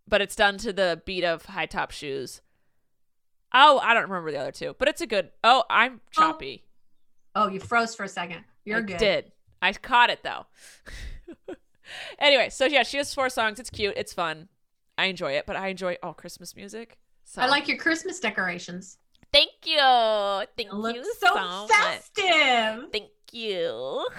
[0.08, 2.42] but it's done to the beat of High Top Shoes.
[3.54, 5.32] Oh, I don't remember the other two, but it's a good.
[5.44, 6.10] Oh, I'm oh.
[6.12, 6.64] choppy.
[7.36, 8.46] Oh, you froze for a second.
[8.64, 8.96] You're good.
[8.96, 9.06] I good.
[9.06, 9.32] did.
[9.62, 10.46] I caught it though.
[12.20, 13.60] anyway, so yeah, she has four songs.
[13.60, 13.96] It's cute.
[13.98, 14.48] It's fun.
[14.98, 16.98] I enjoy it, but I enjoy all Christmas music.
[17.26, 18.98] So I like your Christmas decorations.
[19.34, 19.78] Thank you.
[19.78, 21.70] Thank It you so, so much.
[21.70, 22.92] festive.
[22.94, 24.08] Thank you.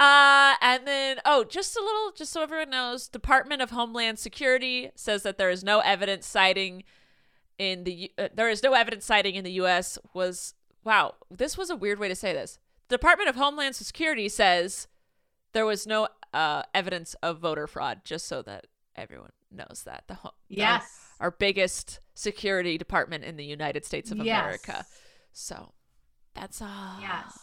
[0.00, 4.90] uh, and then, oh, just a little, just so everyone knows, Department of Homeland Security
[4.94, 6.82] says that there is no evidence citing
[7.58, 9.98] in the U- uh, there is no evidence citing in the U.S.
[10.14, 11.14] was wow.
[11.30, 12.58] This was a weird way to say this.
[12.88, 14.88] The Department of Homeland Security says
[15.52, 18.00] there was no uh, evidence of voter fraud.
[18.04, 21.00] Just so that everyone knows that the ho- the- Yes.
[21.20, 24.40] our biggest security department in the United States of Yes.
[24.42, 24.86] America.
[25.32, 25.72] So
[26.34, 26.98] that's all.
[27.00, 27.38] Yes.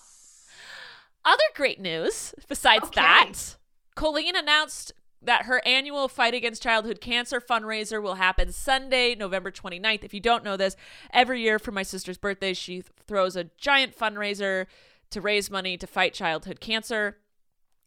[1.28, 3.02] Other great news besides Okay.
[3.02, 3.58] that,
[3.96, 10.06] Colleen announced that her annual Fight Against Childhood Cancer fundraiser will happen Sunday, November 29th.
[10.06, 10.78] If you don't know this,
[11.12, 14.68] every year for my sister's birthday, she throws a giant fundraiser
[15.10, 17.18] to raise money to fight childhood cancer.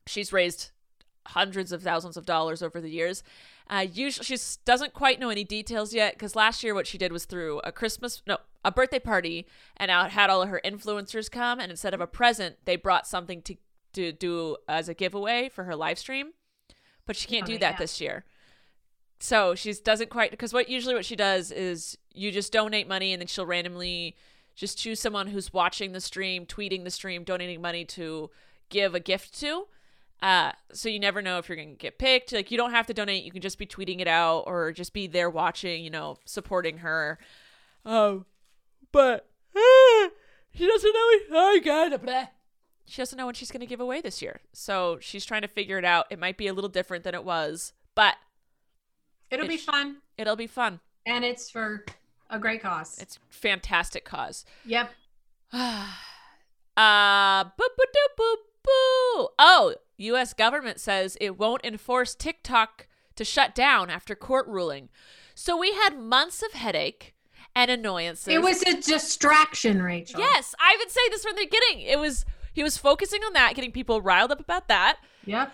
[0.06, 0.70] She's raised
[1.28, 3.22] hundreds of thousands of dollars over the years.
[3.70, 7.12] Uh, usually, she doesn't quite know any details yet because last year what she did
[7.12, 11.30] was through a Christmas, no, a birthday party, and out had all of her influencers
[11.30, 13.56] come, and instead of a present, they brought something to
[13.92, 16.30] to do as a giveaway for her live stream.
[17.06, 17.78] But she can't do that yeah.
[17.78, 18.24] this year.
[19.20, 23.12] So she doesn't quite because what usually what she does is you just donate money
[23.12, 24.16] and then she'll randomly
[24.56, 28.30] just choose someone who's watching the stream, tweeting the stream, donating money to
[28.68, 29.66] give a gift to.
[30.22, 32.32] Uh, so you never know if you're gonna get picked.
[32.32, 34.92] Like you don't have to donate; you can just be tweeting it out or just
[34.92, 37.18] be there watching, you know, supporting her.
[37.86, 38.24] Oh,
[38.92, 39.26] but
[40.54, 41.10] she doesn't know.
[41.32, 42.26] Oh God, blah.
[42.86, 44.40] she doesn't know when she's gonna give away this year.
[44.52, 46.06] So she's trying to figure it out.
[46.10, 48.16] It might be a little different than it was, but
[49.30, 49.98] It'll be It's- fun.
[50.18, 50.80] it'll be fun.
[51.06, 51.84] And it's for
[52.28, 52.98] a great cause.
[52.98, 54.44] It's a fantastic cause.
[54.66, 54.90] yep.
[55.52, 57.44] uh, boop,
[57.78, 59.26] boop, doop, boop.
[59.38, 60.32] Oh, U.S.
[60.34, 62.86] government says it won't enforce TikTok
[63.16, 64.88] to shut down after court ruling.
[65.34, 67.14] So we had months of headache
[67.54, 68.28] and annoyances.
[68.28, 70.20] It was a distraction, Rachel.
[70.20, 70.54] yes.
[70.60, 71.86] I've been saying this from the beginning.
[71.86, 75.52] It was he was focusing on that, getting people riled up about that, Yep.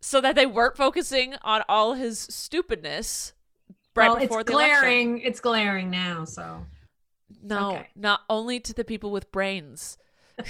[0.00, 3.32] so that they weren't focusing on all his stupidness
[3.94, 4.80] right well, before it's the election.
[4.80, 5.18] glaring.
[5.20, 6.24] It's glaring now.
[6.24, 6.66] So
[7.42, 7.88] No, okay.
[7.94, 9.98] not only to the people with brains.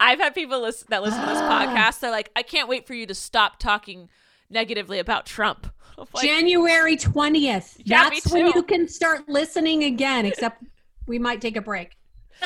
[0.00, 2.00] I've had people listen, that listen to this podcast.
[2.00, 4.08] They're like, I can't wait for you to stop talking
[4.50, 5.72] negatively about Trump.
[6.12, 7.80] Like, January twentieth.
[7.82, 10.26] Yeah, That's when you can start listening again.
[10.26, 10.62] Except
[11.06, 11.96] we might take a break.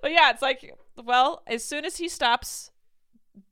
[0.00, 2.70] but yeah, it's like, well, as soon as he stops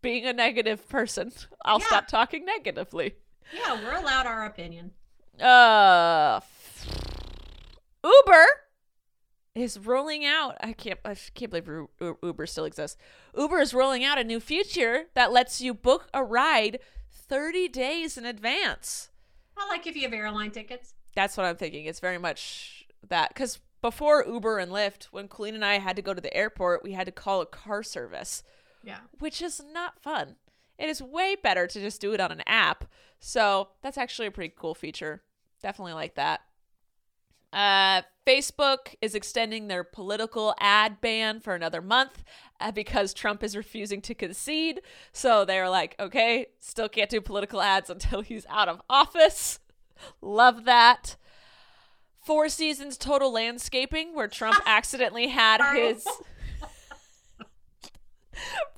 [0.00, 1.30] being a negative person,
[1.62, 1.86] I'll Yeah.
[1.88, 3.16] stop talking negatively.
[3.52, 4.92] Yeah, we're allowed our opinion.
[5.38, 6.40] Uh,
[8.02, 8.46] Uber
[9.54, 10.56] is rolling out.
[10.60, 10.98] I can't.
[11.04, 11.68] I can't believe
[12.22, 12.96] Uber still exists.
[13.36, 16.78] Uber is rolling out a new feature that lets you book a ride
[17.10, 19.08] 30 days in advance.
[19.56, 20.94] I like if you have airline tickets.
[21.14, 21.84] That's what I'm thinking.
[21.86, 26.02] It's very much that because before Uber and Lyft, when Colleen and I had to
[26.02, 28.42] go to the airport, we had to call a car service
[28.84, 28.98] Yeah.
[29.18, 30.36] which is not fun.
[30.78, 32.84] It is way better to just do it on an app.
[33.18, 35.22] So that's actually a pretty cool feature.
[35.62, 36.40] Definitely like that.
[37.52, 42.22] Uh, Facebook is extending their political ad ban for another month
[42.60, 44.80] uh, because Trump is refusing to concede.
[45.12, 49.58] So they're like, okay, still can't do political ads until he's out of office.
[50.20, 51.16] Love that.
[52.24, 56.06] Four Seasons Total Landscaping, where Trump accidentally had his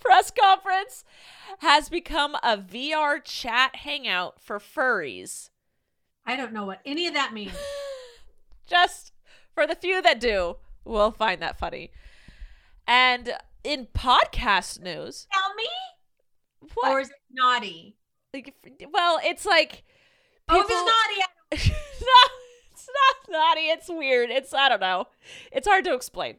[0.00, 1.04] press conference
[1.58, 5.50] has become a VR chat hangout for furries.
[6.24, 7.52] I don't know what any of that means.
[8.72, 9.12] Just
[9.54, 11.90] for the few that do, will find that funny.
[12.86, 15.68] And in podcast news, Tell me?
[16.74, 16.90] what?
[16.92, 17.96] Or is it naughty?
[18.32, 18.54] like,
[18.90, 19.84] well, it's like
[20.48, 22.16] Oh, if it's naughty, no,
[22.72, 23.60] it's not naughty.
[23.68, 24.30] It's weird.
[24.30, 25.06] It's I don't know.
[25.52, 26.36] It's hard to explain.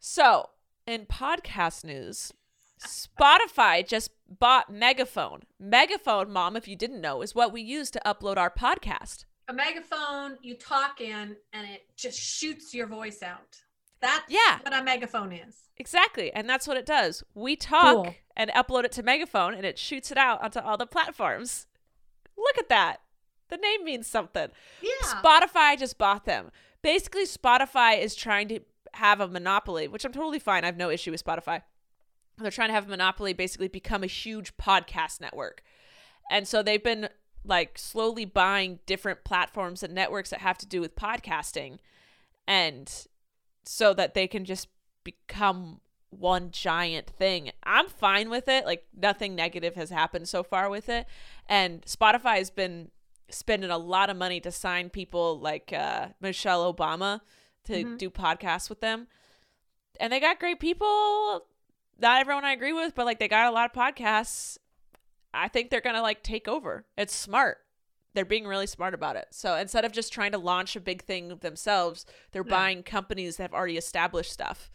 [0.00, 0.50] So,
[0.86, 2.32] in podcast news,
[2.80, 5.42] Spotify just bought Megaphone.
[5.58, 9.24] Megaphone, mom, if you didn't know, is what we use to upload our podcast.
[9.48, 13.60] A megaphone you talk in and it just shoots your voice out.
[14.00, 14.58] That's Yeah.
[14.62, 15.68] what a megaphone is.
[15.78, 17.22] Exactly, and that's what it does.
[17.34, 18.14] We talk Cool.
[18.36, 21.66] and upload it to Megaphone, and it shoots it out onto all the platforms.
[22.36, 23.00] Look at that.
[23.48, 24.50] The name means something.
[24.80, 24.90] Yeah.
[25.04, 26.50] Spotify just bought them.
[26.82, 28.60] Basically, Spotify is trying to
[28.94, 30.62] have a monopoly, which I'm totally fine.
[30.64, 31.62] I have no issue with Spotify.
[32.38, 35.62] They're trying to have a monopoly, basically become a huge podcast network.
[36.30, 37.08] And so they've been
[37.46, 41.78] like slowly buying different platforms and networks that have to do with podcasting.
[42.46, 42.92] And
[43.64, 44.68] so that they can just
[45.04, 45.80] become
[46.10, 47.50] one giant thing.
[47.64, 48.64] I'm fine with it.
[48.64, 51.06] Like nothing negative has happened so far with it.
[51.48, 52.90] And Spotify has been
[53.28, 57.20] spending a lot of money to sign people like uh, Michelle Obama
[57.64, 57.98] to Mhm.
[57.98, 59.08] do podcasts with them.
[59.98, 61.46] And they got great people.
[61.98, 64.58] Not everyone I agree with, but like they got a lot of podcasts.
[65.36, 66.86] I think they're going to like take over.
[66.96, 67.58] It's smart.
[68.14, 69.26] They're being really smart about it.
[69.30, 72.50] So instead of just trying to launch a big thing themselves, they're Yeah.
[72.50, 74.70] buying companies that have already established stuff,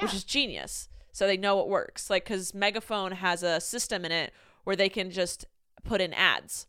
[0.00, 0.88] which is genius.
[1.12, 2.08] So they know it works.
[2.10, 4.32] Like, because Megaphone has a system in it
[4.64, 5.44] where they can just
[5.84, 6.66] put in ads.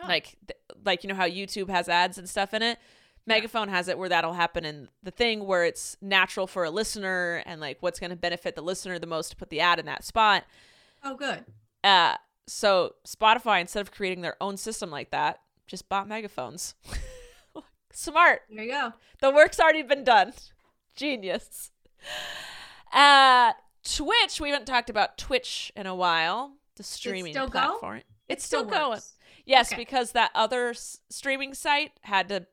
[0.00, 0.06] Oh.
[0.06, 2.78] Like, th- like you know how YouTube has ads and stuff in it.
[3.26, 7.42] Megaphone has it where that'll happen in the thing where it's natural for a listener
[7.46, 9.86] and like what's going to benefit the listener the most to put the ad in
[9.86, 10.44] that spot.
[11.04, 11.44] Oh, good.
[11.84, 12.14] Uh,
[12.48, 16.74] so Spotify, instead of creating their own system like that, just bought megaphones.
[17.92, 18.42] Smart.
[18.50, 18.92] There you go.
[19.20, 20.32] The work's already been done.
[20.96, 21.70] Genius.
[22.92, 23.52] Uh,
[23.84, 24.40] Twitch.
[24.40, 26.52] We haven't talked about Twitch in a while.
[26.76, 27.48] The streaming go?
[27.48, 28.02] platform.
[28.28, 29.00] It's still, still going.
[29.46, 29.80] Yes, Okay.
[29.82, 32.46] because that other s- streaming site had to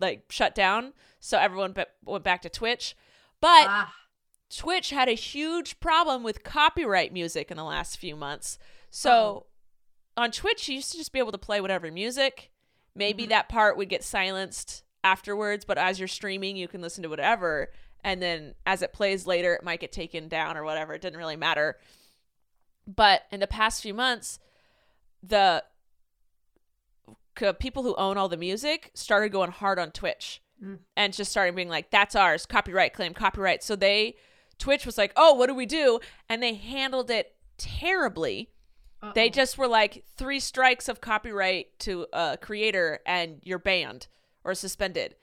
[0.00, 2.96] like shut down, so everyone be- went back to Twitch.
[3.40, 3.94] But Ah,
[4.48, 8.58] Twitch had a huge problem with copyright music in the last few months.
[8.90, 9.46] So
[10.16, 12.50] on Twitch, you used to just be able to play whatever music.
[12.94, 13.28] Maybe Mhm.
[13.30, 17.72] that part would get silenced afterwards, but as you're streaming, you can listen to whatever.
[18.02, 20.94] And then as it plays later, it might get taken down or whatever.
[20.94, 21.78] It didn't really matter.
[22.86, 24.38] But in the past few months,
[25.22, 25.64] the
[27.38, 30.80] c- people who own all the music started going hard on Twitch Mm.
[30.96, 33.62] and just started being like, that's ours, copyright claim, copyright.
[33.62, 34.16] So they,
[34.58, 36.00] Twitch was like, oh, what do we do?
[36.28, 38.50] And they handled it terribly.
[39.14, 39.30] They uh-oh.
[39.30, 44.08] just were like three strikes of copyright to a creator and you're banned
[44.44, 45.14] or suspended.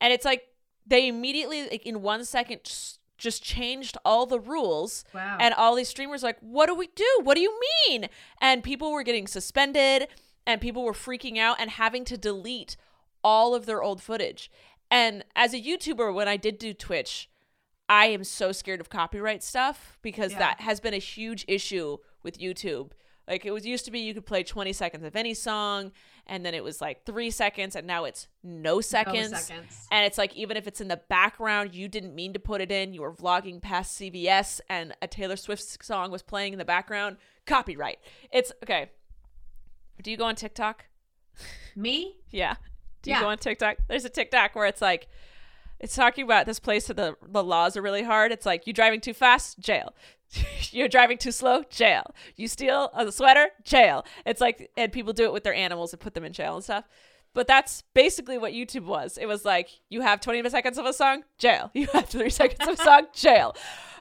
[0.00, 0.48] And it's like
[0.86, 5.04] they immediately, like in one second, just- just changed all the rules.
[5.12, 5.36] wow.
[5.40, 7.20] And all these streamers like, what do we do?
[7.24, 8.08] What do you mean?
[8.40, 10.06] And people were getting suspended
[10.46, 12.76] and people were freaking out and having to delete
[13.24, 14.50] all of their old footage.
[14.90, 17.28] And as a YouTuber, when I did do Twitch,
[17.88, 20.38] I am so scared of copyright stuff because Yeah.
[20.38, 22.92] that has been a huge issue with YouTube.
[23.28, 25.92] Like it was used to be you could play 20 seconds of any song
[26.26, 29.30] and then it was like 3 seconds and now it's no No seconds.
[29.46, 29.86] seconds.
[29.90, 32.72] And it's like even if it's in the background, you didn't mean to put it
[32.72, 32.94] in.
[32.94, 37.18] You were vlogging past CVS and a Taylor Swift song was playing in the background.
[37.46, 37.98] Copyright.
[38.32, 38.90] It's okay.
[40.02, 40.86] Do you go on TikTok?
[41.76, 42.16] Me?
[42.30, 42.54] Yeah.
[43.02, 43.22] Do you Yeah.
[43.22, 43.76] go on TikTok?
[43.88, 45.08] There's a TikTok where it's like
[45.80, 48.32] it's talking about this place where the the laws are really hard.
[48.32, 49.94] It's like you driving too fast, jail.
[50.70, 52.14] You're driving too slow, jail.
[52.36, 54.04] You steal a sweater, jail.
[54.26, 56.64] It's like and people do it with their animals and put them in jail and
[56.64, 56.88] stuff.
[57.34, 59.18] But that's basically what YouTube was.
[59.18, 61.70] It was like you have 20 seconds of a song, jail.
[61.74, 63.54] You have 3 seconds of a song, jail.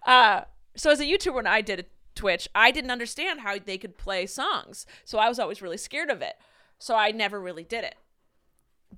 [0.06, 0.42] Uh,
[0.76, 1.86] so as a YouTuber when I did
[2.16, 4.86] Twitch, I didn't understand how they could play songs.
[5.06, 6.36] So I was always really scared of it.
[6.80, 7.96] So I never really did it.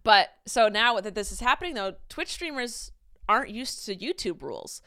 [0.03, 2.91] But so now that this is happening, though, Twitch streamers
[3.27, 4.81] aren't used to YouTube rules.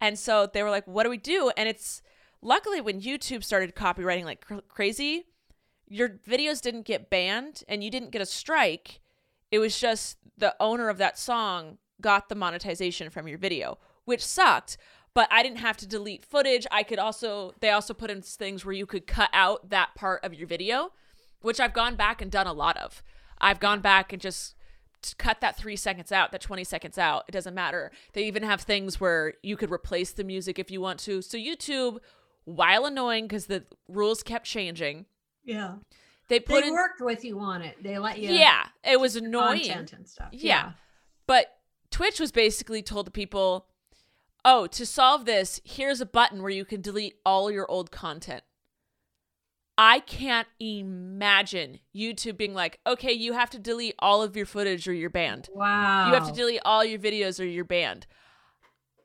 [0.00, 1.50] And so they were like, what do we do?
[1.56, 2.02] And it's
[2.42, 5.24] luckily when YouTube started copyrighting like cr- crazy,
[5.88, 9.00] your videos didn't get banned and you didn't get a strike.
[9.50, 14.24] It was just the owner of that song got the monetization from your video, which
[14.24, 14.76] sucked.
[15.14, 16.66] But I didn't have to delete footage.
[16.70, 20.22] I could also, they also put in things where you could cut out that part
[20.22, 20.92] of your video,
[21.40, 23.02] which I've gone back and done a lot of.
[23.38, 24.55] I've gone back and just
[25.18, 27.24] cut that three seconds out, that 20 seconds out.
[27.28, 27.90] It doesn't matter.
[28.12, 31.22] They even have things where you could replace the music if you want to.
[31.22, 31.98] So, YouTube,
[32.44, 35.06] while annoying because the rules kept changing,
[35.44, 35.76] Yeah.
[36.28, 37.82] they put they in worked with you on it.
[37.82, 39.60] They let you yeah, it was annoying.
[39.60, 40.28] content and stuff.
[40.32, 40.72] Yeah.
[41.26, 41.58] But
[41.90, 43.66] Twitch was basically told to people,
[44.44, 48.42] "Oh, to solve this, here's a button where you can delete all your old content."
[49.78, 54.88] I can't imagine YouTube being like, "Okay, you have to delete all of your footage
[54.88, 55.48] or you're banned.
[55.52, 56.08] Wow.
[56.08, 58.06] You have to delete all your videos or you're banned."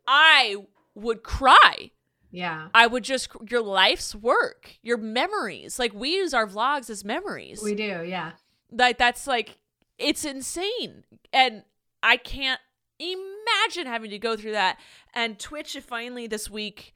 [0.07, 0.57] I
[0.95, 1.91] would cry.
[2.31, 2.69] Yeah.
[2.73, 5.77] I would just your life's work, your memories.
[5.77, 7.61] Like we use our vlogs as memories.
[7.61, 8.03] We do.
[8.05, 8.31] Yeah.
[8.71, 9.57] Like that's like
[9.97, 11.03] it's insane.
[11.33, 11.63] And
[12.01, 12.61] I can't
[12.99, 14.79] imagine having to go through that.
[15.13, 16.95] And Twitch finally this week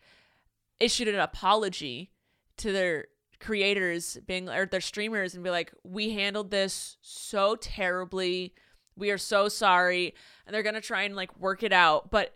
[0.79, 2.11] issued an apology
[2.57, 3.07] to their
[3.39, 8.54] creators being or their streamers and be like, "We handled this so terribly.
[8.95, 10.13] We are so sorry."
[10.45, 12.34] And they're going to try and like work it out, but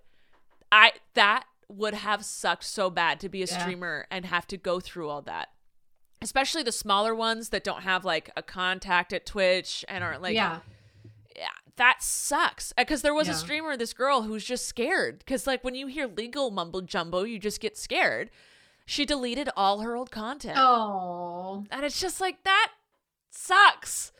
[0.71, 3.59] I that would have sucked so bad to be a Yeah.
[3.59, 5.49] streamer and have to go through all that.
[6.21, 10.35] Especially the smaller ones that don't have like a contact at Twitch and aren't like
[10.35, 10.59] yeah.
[11.35, 12.73] yeah, that sucks.
[12.77, 15.19] Uh, because there was a streamer, this girl who's just scared.
[15.19, 18.29] Because like when you hear legal mumbo jumbo, you just get scared.
[18.89, 21.63] She deleted all her old content, Oh.
[21.69, 22.71] and it's just like that
[23.29, 24.11] sucks.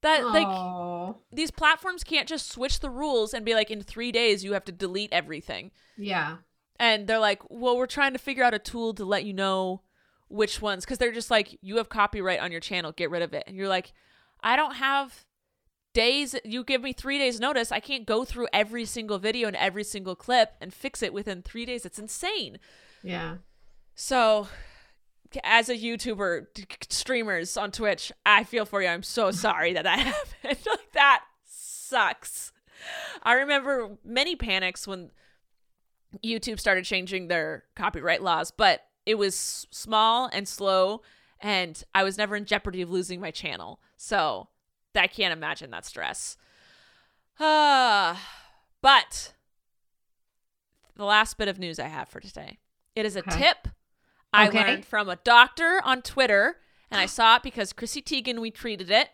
[0.00, 1.18] That like oh.
[1.32, 4.64] these platforms can't just switch the rules and be like in three days you have
[4.64, 5.70] to delete everything.
[5.96, 6.38] Yeah.
[6.80, 9.82] And they're like, well, we're trying to figure out a tool to let you know
[10.26, 10.84] which ones.
[10.84, 13.44] Because they're just like, you have copyright on your channel, get rid of it.
[13.46, 13.92] And you're like,
[14.42, 15.24] I don't have
[15.94, 16.34] days.
[16.44, 17.70] You give me three days notice.
[17.70, 21.42] I can't go through every single video and every single clip and fix it within
[21.42, 21.86] three days.
[21.86, 22.58] It's insane.
[23.04, 23.36] Yeah.
[23.94, 24.48] So,
[25.44, 26.46] as a YouTuber,
[26.90, 28.88] streamers on Twitch, I feel for you.
[28.88, 29.98] I'm so sorry that that
[30.42, 30.58] happened.
[30.66, 32.52] like that sucks.
[33.22, 35.10] I remember many panics when
[36.24, 41.02] YouTube started changing their copyright laws, but it was small and slow,
[41.40, 43.80] and I was never in jeopardy of losing my channel.
[43.96, 44.48] So
[44.94, 46.36] I can't imagine that stress.
[47.38, 48.20] Ah,
[48.82, 49.34] but
[50.96, 52.58] the last bit of news I have for today.
[52.96, 53.38] It is a Okay.
[53.38, 53.68] tip
[54.32, 54.58] I Okay.
[54.58, 56.58] learned from a doctor on Twitter,
[56.90, 59.10] and I saw it because Chrissy Teigen retweeted it.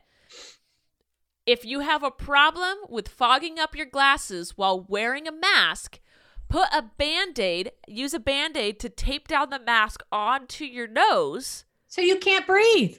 [1.47, 6.01] If you have a problem with fogging up your glasses while wearing a mask,
[6.49, 10.89] put a band aid, use a band aid to tape down the mask onto your
[10.89, 11.65] nose.
[11.87, 12.97] So you can't breathe.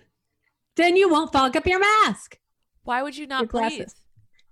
[0.75, 2.39] Then you won't fog up your mask.
[2.83, 3.77] Why would you not Your breathe?
[3.77, 3.95] glasses.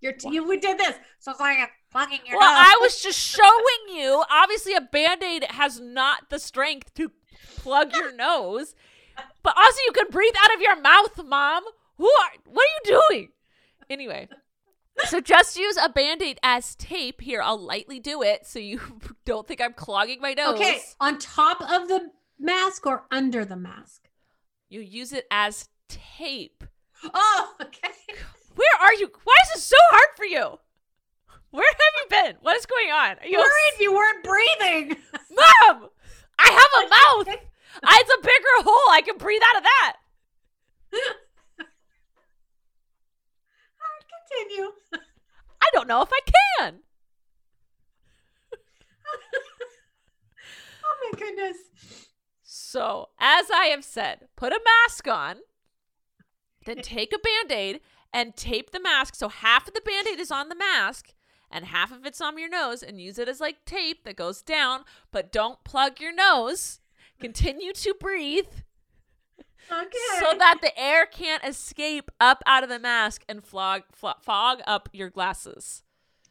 [0.02, 0.96] You're t- you we did this.
[1.20, 1.58] So it's like
[1.90, 2.68] plugging your Well, nose.
[2.68, 4.24] I was just showing you.
[4.30, 7.12] Obviously, a band aid has not the strength to
[7.58, 8.76] plug your nose,
[9.44, 11.64] but also you can breathe out of your mouth, Mom.
[11.98, 12.30] Who are?
[12.46, 13.30] What are you doing?
[13.90, 14.28] Anyway,
[15.06, 17.22] so just use a band aid as tape.
[17.22, 18.82] Here, I'll lightly do it so you
[19.26, 20.56] don't think I'm clogging my nose.
[20.56, 24.10] Okay, on top of the mask or under the mask?
[24.70, 26.64] You use it as tape.
[27.14, 27.90] Oh, okay.
[28.56, 29.12] Where are you?
[29.24, 30.60] Why is this so hard for you?
[31.52, 32.36] Where have you been?
[32.42, 33.18] What is going on?
[33.20, 34.98] Are you Worried you weren't breathing.
[35.70, 35.90] Mom,
[36.74, 37.28] have a mouth.
[37.84, 38.92] I, it's a bigger hole.
[38.92, 39.96] I can breathe out of that.
[44.38, 44.72] Continue.
[45.62, 46.20] I don't know if I
[46.60, 46.80] can.
[50.88, 51.58] Oh my goodness.
[52.44, 55.38] So, as I have said, put a mask on,
[56.66, 57.82] then take a band aid
[58.14, 59.16] and tape the mask.
[59.16, 61.14] So, half of the band aid is on the mask
[61.56, 64.42] and half of it's on your nose, and use it as like tape that goes
[64.42, 66.82] down, but don't plug your nose.
[67.20, 68.46] Continue to breathe
[69.72, 69.98] Okay.
[70.20, 74.60] so that the air can't escape up out of the mask and flog, flo- fog
[74.68, 75.82] up your glasses.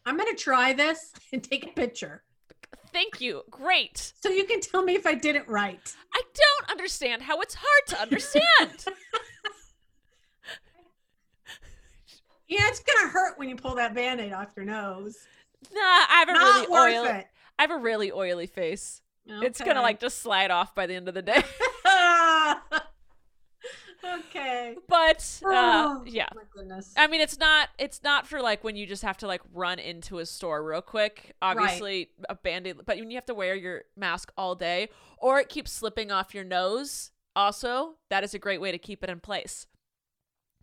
[0.06, 2.22] I'm gonna try this and take a picture
[2.92, 3.42] Thank you.
[3.50, 4.12] Great.
[4.22, 5.92] so you can tell me if I did it right.
[6.14, 8.84] I don't understand how it's hard to understand.
[12.54, 15.18] Yeah, it's gonna hurt when you pull that band-aid off your nose.
[15.72, 17.08] nah, I have a Not really oily.
[17.18, 17.26] it.
[17.58, 19.00] I have a really oily face.
[19.26, 21.42] It's gonna like just slide off by the end of the day.
[24.04, 24.76] okay.
[24.88, 26.28] but uh, Oh, yeah.
[26.96, 27.70] I mean, it's not.
[27.78, 30.82] It's not for like when you just have to like run into a store real
[30.82, 31.34] quick.
[31.42, 35.48] Obviously, a band-aid, but when you have to wear your mask all day, or it
[35.48, 37.10] keeps slipping off your nose.
[37.36, 39.66] Also, that is a great way to keep it in place.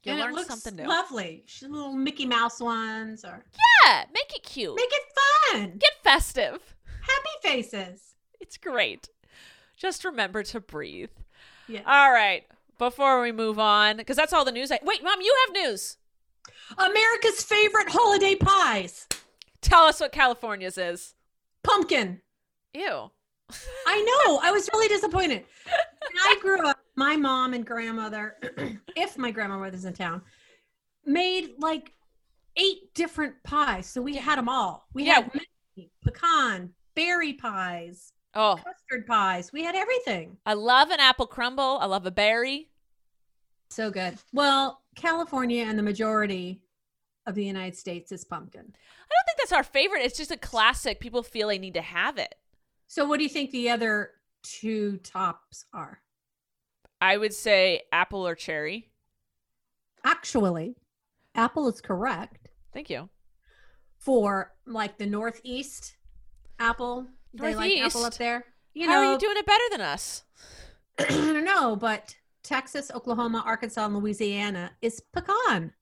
[0.04, 0.88] You'll and learn it looks something new.
[0.90, 1.44] lovely.
[1.46, 3.44] She's little Mickey Mouse ones or
[3.86, 4.76] yeah, make it cute.
[4.76, 5.04] make it
[5.52, 5.78] fun.
[5.78, 6.76] Get festive.
[7.02, 8.14] Happy faces.
[8.40, 9.10] It's great.
[9.78, 11.10] Just remember to breathe.
[11.68, 11.82] Yeah.
[11.86, 12.44] All right.
[12.78, 14.72] Before we move on, because that's all the news.
[14.72, 15.98] I wait, mom, you have news.
[16.78, 19.08] America's favorite holiday pies.
[19.62, 21.14] Tell us what California's is.
[21.64, 22.22] Pumpkin.
[22.74, 23.12] Ew.
[23.86, 24.40] I know.
[24.42, 25.44] I was really disappointed.
[26.02, 28.38] When I grew up, my mom and grandmother,
[28.96, 30.22] if my grandmother's in town,
[31.04, 31.92] made like
[32.58, 33.88] eight different pies.
[33.88, 34.86] So we had them all.
[34.94, 35.22] We Yeah.
[35.24, 35.32] had
[36.06, 39.52] pecan, berry pies, Oh, custard pies.
[39.52, 40.38] We had everything.
[40.46, 41.80] I love an apple crumble.
[41.82, 42.70] I love a berry.
[43.72, 44.18] So good.
[44.32, 46.62] Well, California and the majority
[47.26, 48.62] of the United States is pumpkin.
[48.62, 50.04] I don't think that's our favorite.
[50.04, 51.00] It's just a classic.
[51.02, 52.36] People feel they need to have it.
[52.88, 54.12] So what do you think the other
[54.44, 56.00] two tops are?
[57.02, 58.92] I would say apple or cherry.
[60.04, 60.76] Actually,
[61.36, 63.10] apple is correct Thank you.
[63.98, 65.96] for like the northeast
[66.60, 67.08] apple.
[67.34, 67.60] Northeast?
[67.60, 68.46] They like apple up there.
[68.74, 70.24] You How know, are you doing it better than us?
[71.00, 75.74] I don't know, but Texas, Oklahoma, Arkansas, and Louisiana is pecan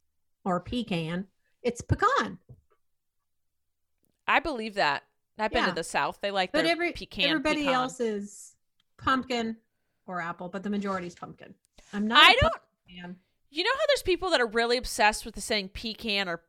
[0.46, 1.28] or pecan.
[1.62, 2.40] It's pecan.
[4.28, 5.04] I believe that.
[5.38, 5.70] I've been Yeah.
[5.70, 6.20] to the South.
[6.22, 7.30] They like But every pecan.
[7.30, 7.74] everybody pecan.
[7.74, 8.56] else is
[8.98, 9.56] pumpkin
[10.10, 11.54] or apple, but the majority is pumpkin.
[11.94, 12.20] I'm not.
[12.24, 12.54] I don't.
[13.02, 13.16] fan.
[13.52, 16.42] You know how there's people that are really obsessed with the saying pecan or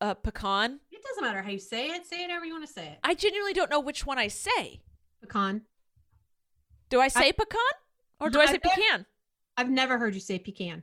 [0.00, 0.80] uh, pecan?
[0.90, 2.06] It doesn't matter how you say it.
[2.06, 2.98] Say it however you want to say it.
[3.02, 4.80] I genuinely don't know which one I say.
[5.20, 5.62] Pecan.
[6.88, 7.60] Do I say pecan
[8.20, 9.06] or do No, I I say pecan?
[9.56, 10.82] I've never heard you say pecan.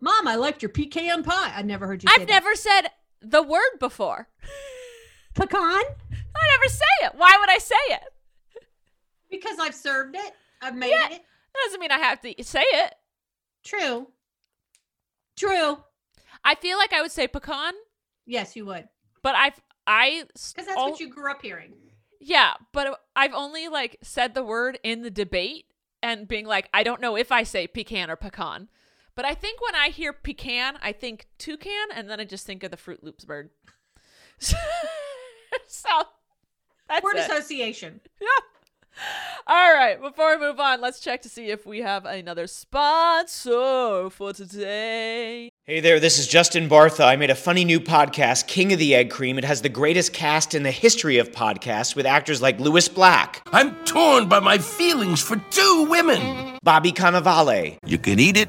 [0.00, 1.52] Mom, I liked your pecan pie.
[1.54, 2.32] I've never heard you say I've that.
[2.32, 2.82] never said
[3.20, 4.28] the word before.
[5.34, 7.12] pecan I never say it.
[7.16, 8.02] Why would I say it?
[9.30, 10.32] because I've served it.
[10.62, 11.08] I've made Yeah.
[11.16, 11.22] it.
[11.54, 12.94] That doesn't mean I have to say it.
[13.64, 14.08] True.
[15.36, 15.78] True.
[16.44, 17.74] I feel like I would say pecan,
[18.26, 18.88] Yes, you would.
[19.22, 21.72] but I've I Because that's what you grew up hearing.
[22.20, 25.66] Yeah, but I've only like said the word in the debate
[26.02, 28.68] and being like, I don't know if I say pecan or pecan.
[29.14, 32.62] But I think when I hear pecan, I think toucan, and then I just think
[32.62, 33.50] of the Froot Loops bird.
[34.38, 34.54] so
[36.88, 37.28] that's Word it.
[37.30, 38.00] association.
[38.20, 38.26] Yeah.
[39.46, 39.98] All right.
[40.00, 45.50] Before we move on, let's check to see if we have another sponsor for today.
[45.64, 47.04] Hey there, this is Justin Bartha.
[47.06, 49.38] I made a funny new podcast, King of the Egg Cream.
[49.38, 53.42] It has the greatest cast in the history of podcasts with actors like Lewis Black,
[53.52, 56.58] I'm torn by my feelings for two women.
[56.62, 58.48] Bobby Cannavale, You can eat it,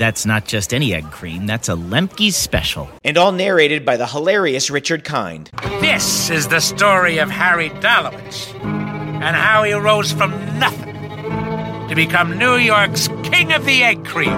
[0.00, 2.88] That's not just any egg cream, that's a Lemke's special.
[3.04, 5.50] and all narrated by the hilarious Richard Kind.
[5.82, 10.96] This is the story of Harry Dalowitz and how he rose from nothing
[11.90, 14.32] to become New York's King of the Egg Cream.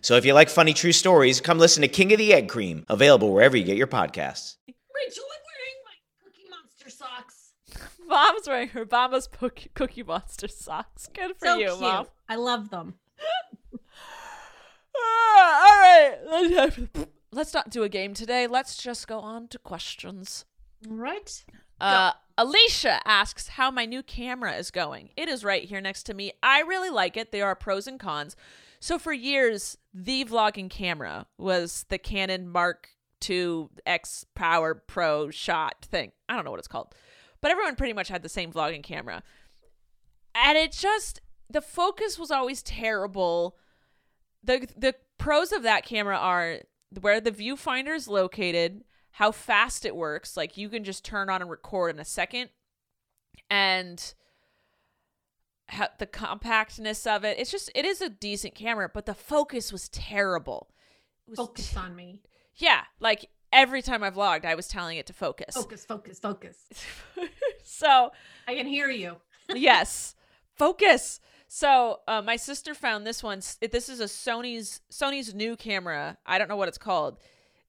[0.00, 2.86] So if you like funny true stories, come listen to King of the Egg Cream,
[2.88, 4.56] available wherever you get your podcasts.
[4.66, 7.52] Rachel, I'm wearing my Cookie Monster socks.
[8.08, 11.06] Mom's wearing her Mama's Cookie, cookie Monster socks.
[11.12, 11.80] Good for so you, cute.
[11.82, 12.06] Mom.
[12.30, 12.94] I love them.
[14.98, 16.16] Ah, all right.
[16.50, 18.46] Let's- Let's not do a game today.
[18.46, 20.46] Let's just go on to questions.
[20.88, 21.44] All right.
[21.78, 25.10] Uh, Alicia asks how my new camera is going.
[25.16, 26.32] It is right here next to me.
[26.42, 27.32] I really like it.
[27.32, 28.36] There are pros and cons.
[28.80, 32.88] So for years, the vlogging camera was the Canon Mark
[33.28, 36.12] II X Power Pro shot thing.
[36.30, 36.94] I don't know what it's called,
[37.42, 39.22] but everyone pretty much had the same vlogging camera,
[40.34, 41.20] and it just
[41.50, 43.56] the focus was always terrible.
[44.46, 46.60] The The pros of that camera are
[47.00, 50.36] where the viewfinder is located, how fast it works.
[50.36, 52.50] Like you can just turn on and record in a second,
[53.50, 54.14] and
[55.68, 57.38] how, the compactness of it.
[57.38, 60.68] It's just it is a decent camera, but the focus was terrible.
[61.26, 62.20] It was Focus t- on me.
[62.54, 65.54] yeah, like every time I vlogged, I was telling it to focus.
[65.56, 66.56] Focus, focus, focus.
[67.64, 68.10] so
[68.46, 69.16] I can hear you.
[69.48, 70.14] yes,
[70.54, 71.20] focus.
[71.58, 73.38] So uh, my sister found this one.
[73.38, 76.18] This is a Sony's Sony's new camera.
[76.26, 77.16] I don't know what it's called.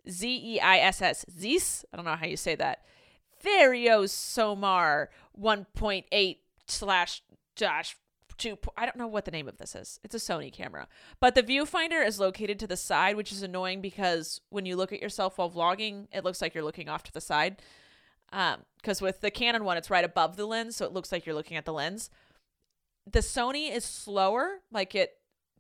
[0.10, 1.86] Z E I S S Zeiss.
[1.94, 2.84] I don't know how you say that.
[3.42, 5.08] Vario Sonnar
[5.42, 7.24] 1.8 slash
[7.56, 7.96] dash
[8.38, 8.58] two.
[8.76, 10.02] I don't know what the name of this is.
[10.04, 10.90] It's a Sony camera,
[11.22, 14.92] but the viewfinder is located to the side, which is annoying because when you look
[14.92, 17.62] at yourself while vlogging, it looks like you're looking off to the side.
[18.34, 21.26] Um, because with the Canon one, it's right above the lens, so it looks like
[21.26, 22.10] you're looking at the lens.
[23.10, 24.60] The Sony is slower.
[24.72, 25.12] Like it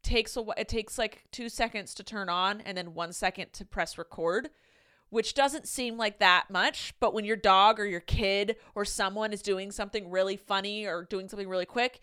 [0.03, 3.65] takes a it takes like two seconds to turn on and then one second to
[3.65, 4.49] press record,
[5.09, 6.93] which doesn't seem like that much.
[6.99, 11.03] But when your dog or your kid or someone is doing something really funny or
[11.09, 11.99] doing something really quick,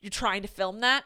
[0.00, 1.04] you're trying to film that.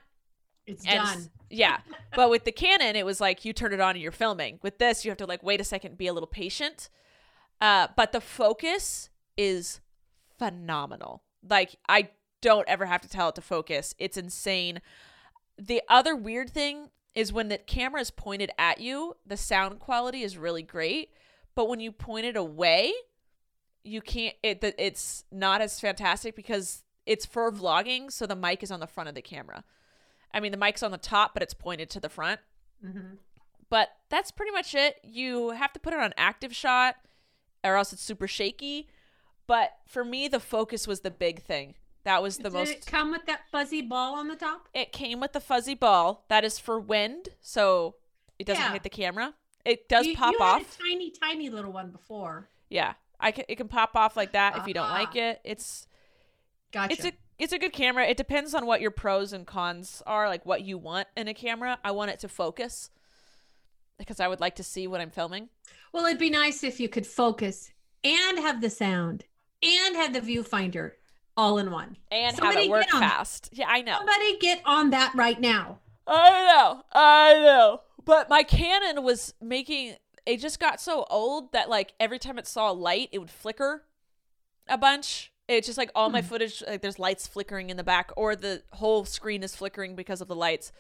[0.67, 1.31] It's And done.
[1.49, 1.79] yeah.
[2.15, 4.59] But with the Canon, it was like you turn it on and you're filming.
[4.63, 6.91] With this, you have to like wait a second, be a little patient.
[7.61, 9.81] Uh, but the focus is
[10.39, 11.23] phenomenal.
[11.49, 12.11] Like I
[12.41, 13.95] don't ever have to tell it to focus.
[13.99, 14.81] It's insane.
[15.59, 20.23] The other weird thing is when the camera is pointed at you, the sound quality
[20.23, 21.11] is really great,
[21.55, 22.93] but when you point it away,
[23.83, 28.63] you can't it the- it's not as fantastic because it's for vlogging, so the mic
[28.63, 29.65] is on the front of the camera.
[30.33, 32.41] I mean, the mic's on the top, but it's pointed to the front.
[32.85, 33.19] Mhm.
[33.69, 35.01] But that's pretty much it.
[35.03, 36.97] You have to put it on active shot
[37.65, 38.89] or else it's super shaky.
[39.47, 41.75] But for me, the focus was the big thing.
[42.05, 44.69] That was the Did most it come with that fuzzy ball on the top?
[44.73, 46.25] it came with the fuzzy ball.
[46.29, 47.97] That is for wind, so
[48.39, 48.73] it doesn't Yeah.
[48.73, 49.35] hit the camera.
[49.65, 50.79] It does you, pop you off.
[50.79, 52.49] Tiny, tiny little one before.
[52.71, 53.45] Yeah, I can.
[53.49, 54.95] It can pop off like that if you don't Ah.
[54.95, 55.41] like it.
[55.45, 55.87] It's
[56.73, 56.93] Gotcha.
[56.95, 58.07] it's a it's a good camera.
[58.07, 61.35] It depends on what your pros and cons are, like what you want in a
[61.35, 61.79] camera.
[61.85, 62.91] I want it to focus
[63.99, 65.49] because I would like to see what I'm filming.
[65.93, 67.73] well, it'd be nice if you could focus
[68.05, 69.25] and have the sound
[69.63, 70.93] and have the viewfinder
[71.41, 71.97] all in one.
[72.11, 73.11] and Somebody have it work get on that.
[73.11, 73.49] fast.
[73.53, 73.97] Yeah, I know.
[73.97, 75.79] Somebody get on that right now.
[76.07, 76.83] I know.
[76.93, 77.81] I know.
[78.05, 79.95] But my Canon was making
[80.27, 83.31] it just got so old that like every time it saw a light, it would
[83.31, 83.85] flicker
[84.69, 85.33] a bunch.
[85.49, 88.63] It's just like all my footage like there's lights flickering in the back or the
[88.73, 90.71] whole screen is flickering because of the lights.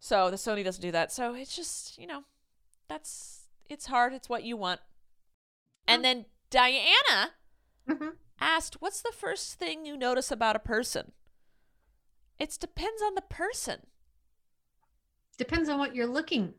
[0.00, 1.12] So the Sony doesn't do that.
[1.12, 2.22] So it's just, you know,
[2.88, 4.12] that's it's hard.
[4.12, 4.80] It's what you want.
[5.86, 7.32] And then Diana
[7.88, 8.12] Mhm.
[8.42, 11.12] Asked, "What's the first thing you notice about a person?"
[12.38, 13.86] It depends on the person.
[15.38, 16.54] Depends on what you're looking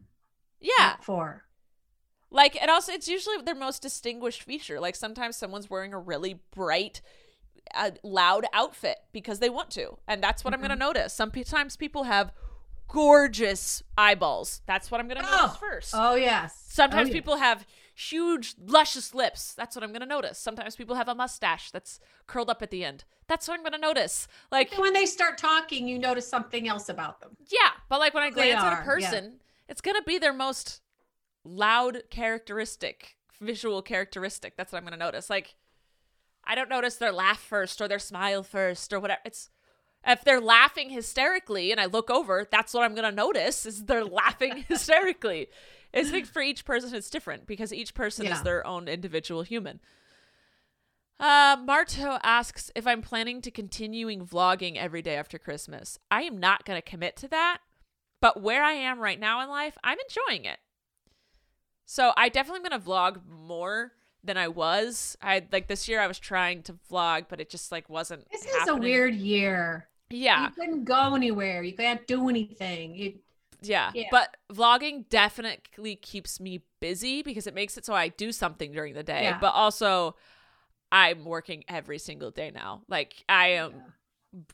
[0.59, 0.97] Yeah.
[1.01, 1.45] for.
[2.29, 4.79] Like, and also, it's usually their most distinguished feature.
[4.79, 7.01] Like, sometimes someone's wearing a really bright,
[7.75, 9.97] uh, loud outfit because they want to.
[10.07, 11.13] And that's what I'm going to notice.
[11.13, 12.31] Sometimes people have
[12.87, 14.61] gorgeous eyeballs.
[14.65, 15.93] That's what I'm going to notice first.
[15.95, 16.65] Oh yes.
[16.69, 17.13] Sometimes Oh, yeah.
[17.13, 19.53] people have huge, luscious lips.
[19.53, 20.37] That's what I'm going to notice.
[20.37, 23.03] Sometimes people have a mustache that's curled up at the end.
[23.27, 24.27] That's what I'm going to notice.
[24.51, 27.37] Like, when they start talking, you notice something else about them.
[27.49, 29.39] yeah, but like when I glance at a person,
[29.69, 30.81] it's gonna be their most
[31.45, 34.57] loud characteristic, visual characteristic.
[34.57, 35.29] That's what I'm gonna notice.
[35.29, 35.55] Like,
[36.43, 39.21] I don't notice their laugh first or their smile first or whatever.
[39.25, 39.49] It's
[40.05, 44.05] if they're laughing hysterically and I look over, that's what I'm gonna notice is they're
[44.05, 45.47] laughing hysterically.
[45.93, 49.79] I think for each person it's different because each person is their own individual human.
[51.19, 55.97] Uh, Marto asks if I'm planning to continuing vlogging every day after Christmas.
[56.09, 57.59] I am not going to commit to that,
[58.19, 60.59] but where I am right now in life, I'm enjoying it.
[61.85, 63.93] So I definitely am going to vlog more
[64.23, 65.17] than I was.
[65.21, 68.29] I like this year I was trying to vlog, but it just like wasn't.
[68.31, 69.87] This is a weird year.
[70.13, 70.43] Yeah.
[70.43, 71.63] You couldn't go anywhere.
[71.63, 72.95] You can't do anything.
[72.95, 73.13] You
[73.61, 73.91] Yeah.
[73.95, 74.07] Yeah.
[74.11, 78.93] But vlogging definitely keeps me busy because it makes it so I do something during
[78.93, 79.23] the day.
[79.23, 79.39] Yeah.
[79.39, 80.15] But also
[80.91, 82.83] I'm working every single day now.
[82.87, 83.73] Like I am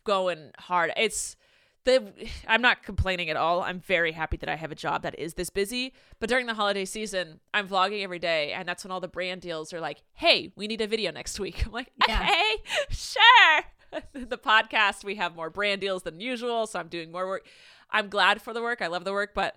[0.05, 0.93] going hard.
[0.95, 1.36] It's
[1.84, 2.14] the
[2.47, 3.62] I'm not complaining at all.
[3.62, 5.93] I'm very happy that I have a job that is this busy.
[6.22, 9.41] But during the holiday season, I'm vlogging every day and that's when all the brand
[9.41, 12.22] deals are like, "Hey, we need a video next week." I'm like, Yeah.
[12.22, 12.55] "Okay,
[12.89, 13.64] sure."
[14.14, 17.46] the podcast we have more brand deals than usual, so I'm doing more work.
[17.92, 18.82] I'm glad for the work.
[18.82, 19.56] I love the work, but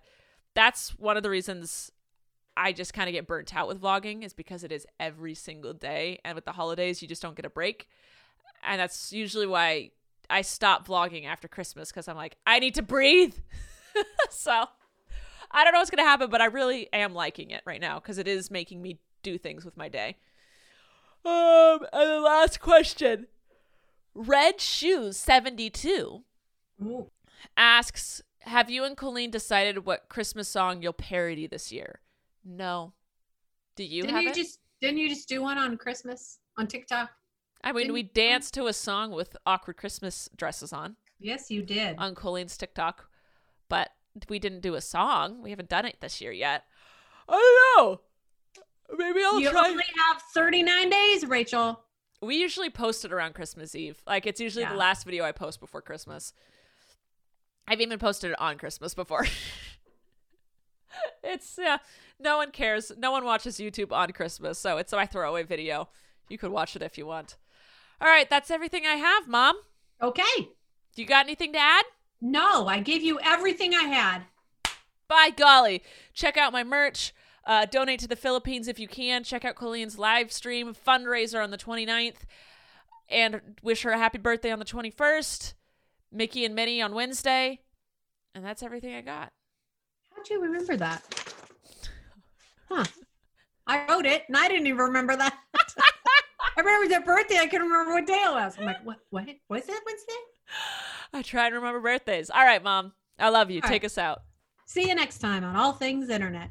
[0.55, 1.91] that's one of the reasons
[2.57, 5.73] I just kind of get burnt out with vlogging is because it is every single
[5.73, 6.21] day.
[6.25, 7.89] And with the holidays, you just don't get a break.
[8.63, 9.91] And that's usually why
[10.29, 13.35] I stop vlogging after Christmas because I'm like, I need to breathe.
[14.31, 14.65] so
[15.51, 17.99] I don't know what's going to happen, but I really am liking it right now
[17.99, 20.17] because it is making me do things with my day.
[21.25, 23.27] Um, and the last question
[24.15, 26.23] Red Shoes 72
[26.83, 27.11] Ooh.
[27.57, 32.01] asks Have you and Colleen decided what Christmas song you'll parody this year?
[32.45, 32.93] No.
[33.77, 34.35] Do you didn't have you it?
[34.35, 37.11] just didn't you just do one on Christmas on TikTok?
[37.65, 41.51] I mean, didn't we you- danced to a song with awkward Christmas dresses on Yes,
[41.51, 41.97] you did.
[41.99, 43.09] on Colleen's TikTok,
[43.69, 43.91] but
[44.29, 45.41] we didn't do a song.
[45.41, 46.65] We haven't done it this year yet.
[47.29, 47.33] I
[47.77, 48.01] don't know.
[48.99, 49.69] Maybe I'll you try.
[49.69, 51.83] only have 39 days, Rachel.
[52.23, 54.01] We usually post it around Christmas Eve.
[54.07, 54.71] Like it's usually Yeah.
[54.73, 56.33] the last video I post before Christmas.
[57.67, 59.27] I've even posted it on Christmas before.
[61.25, 61.79] it's yeah,
[62.19, 62.93] no one cares.
[62.97, 65.89] No one watches YouTube on Christmas, so it's my throwaway video.
[66.29, 67.37] You could watch it if you want.
[68.01, 69.57] All right, that's everything I have, Mom.
[70.01, 70.49] Okay.
[70.97, 71.85] You got anything to add?
[72.21, 74.23] No, I gave you everything I had.
[75.09, 75.83] By golly,
[76.15, 77.13] check out my merch.
[77.45, 79.25] Uh, donate to the Philippines if you can.
[79.25, 82.19] Check out Colleen's live stream fundraiser on the 29th.
[83.09, 85.55] And wish her a happy birthday on the 21st.
[86.13, 87.61] Mickey and Minnie on Wednesday.
[88.35, 89.33] And that's everything I got.
[90.15, 91.03] How'd you remember that?
[92.69, 92.85] Huh.
[93.67, 95.37] I wrote it, and I didn't even remember that.
[95.55, 97.39] I remember their birthday.
[97.39, 98.57] I couldn't remember what day it was.
[98.59, 98.99] I'm like, what?
[99.11, 99.27] What?
[99.49, 100.13] Was it Wednesday?
[101.13, 102.31] I try and remember birthdays.
[102.31, 102.93] All right, mom.
[103.19, 103.61] I love you.
[103.63, 103.87] All Take right.
[103.87, 104.23] us out.
[104.67, 106.51] See you next time on All Things Internet.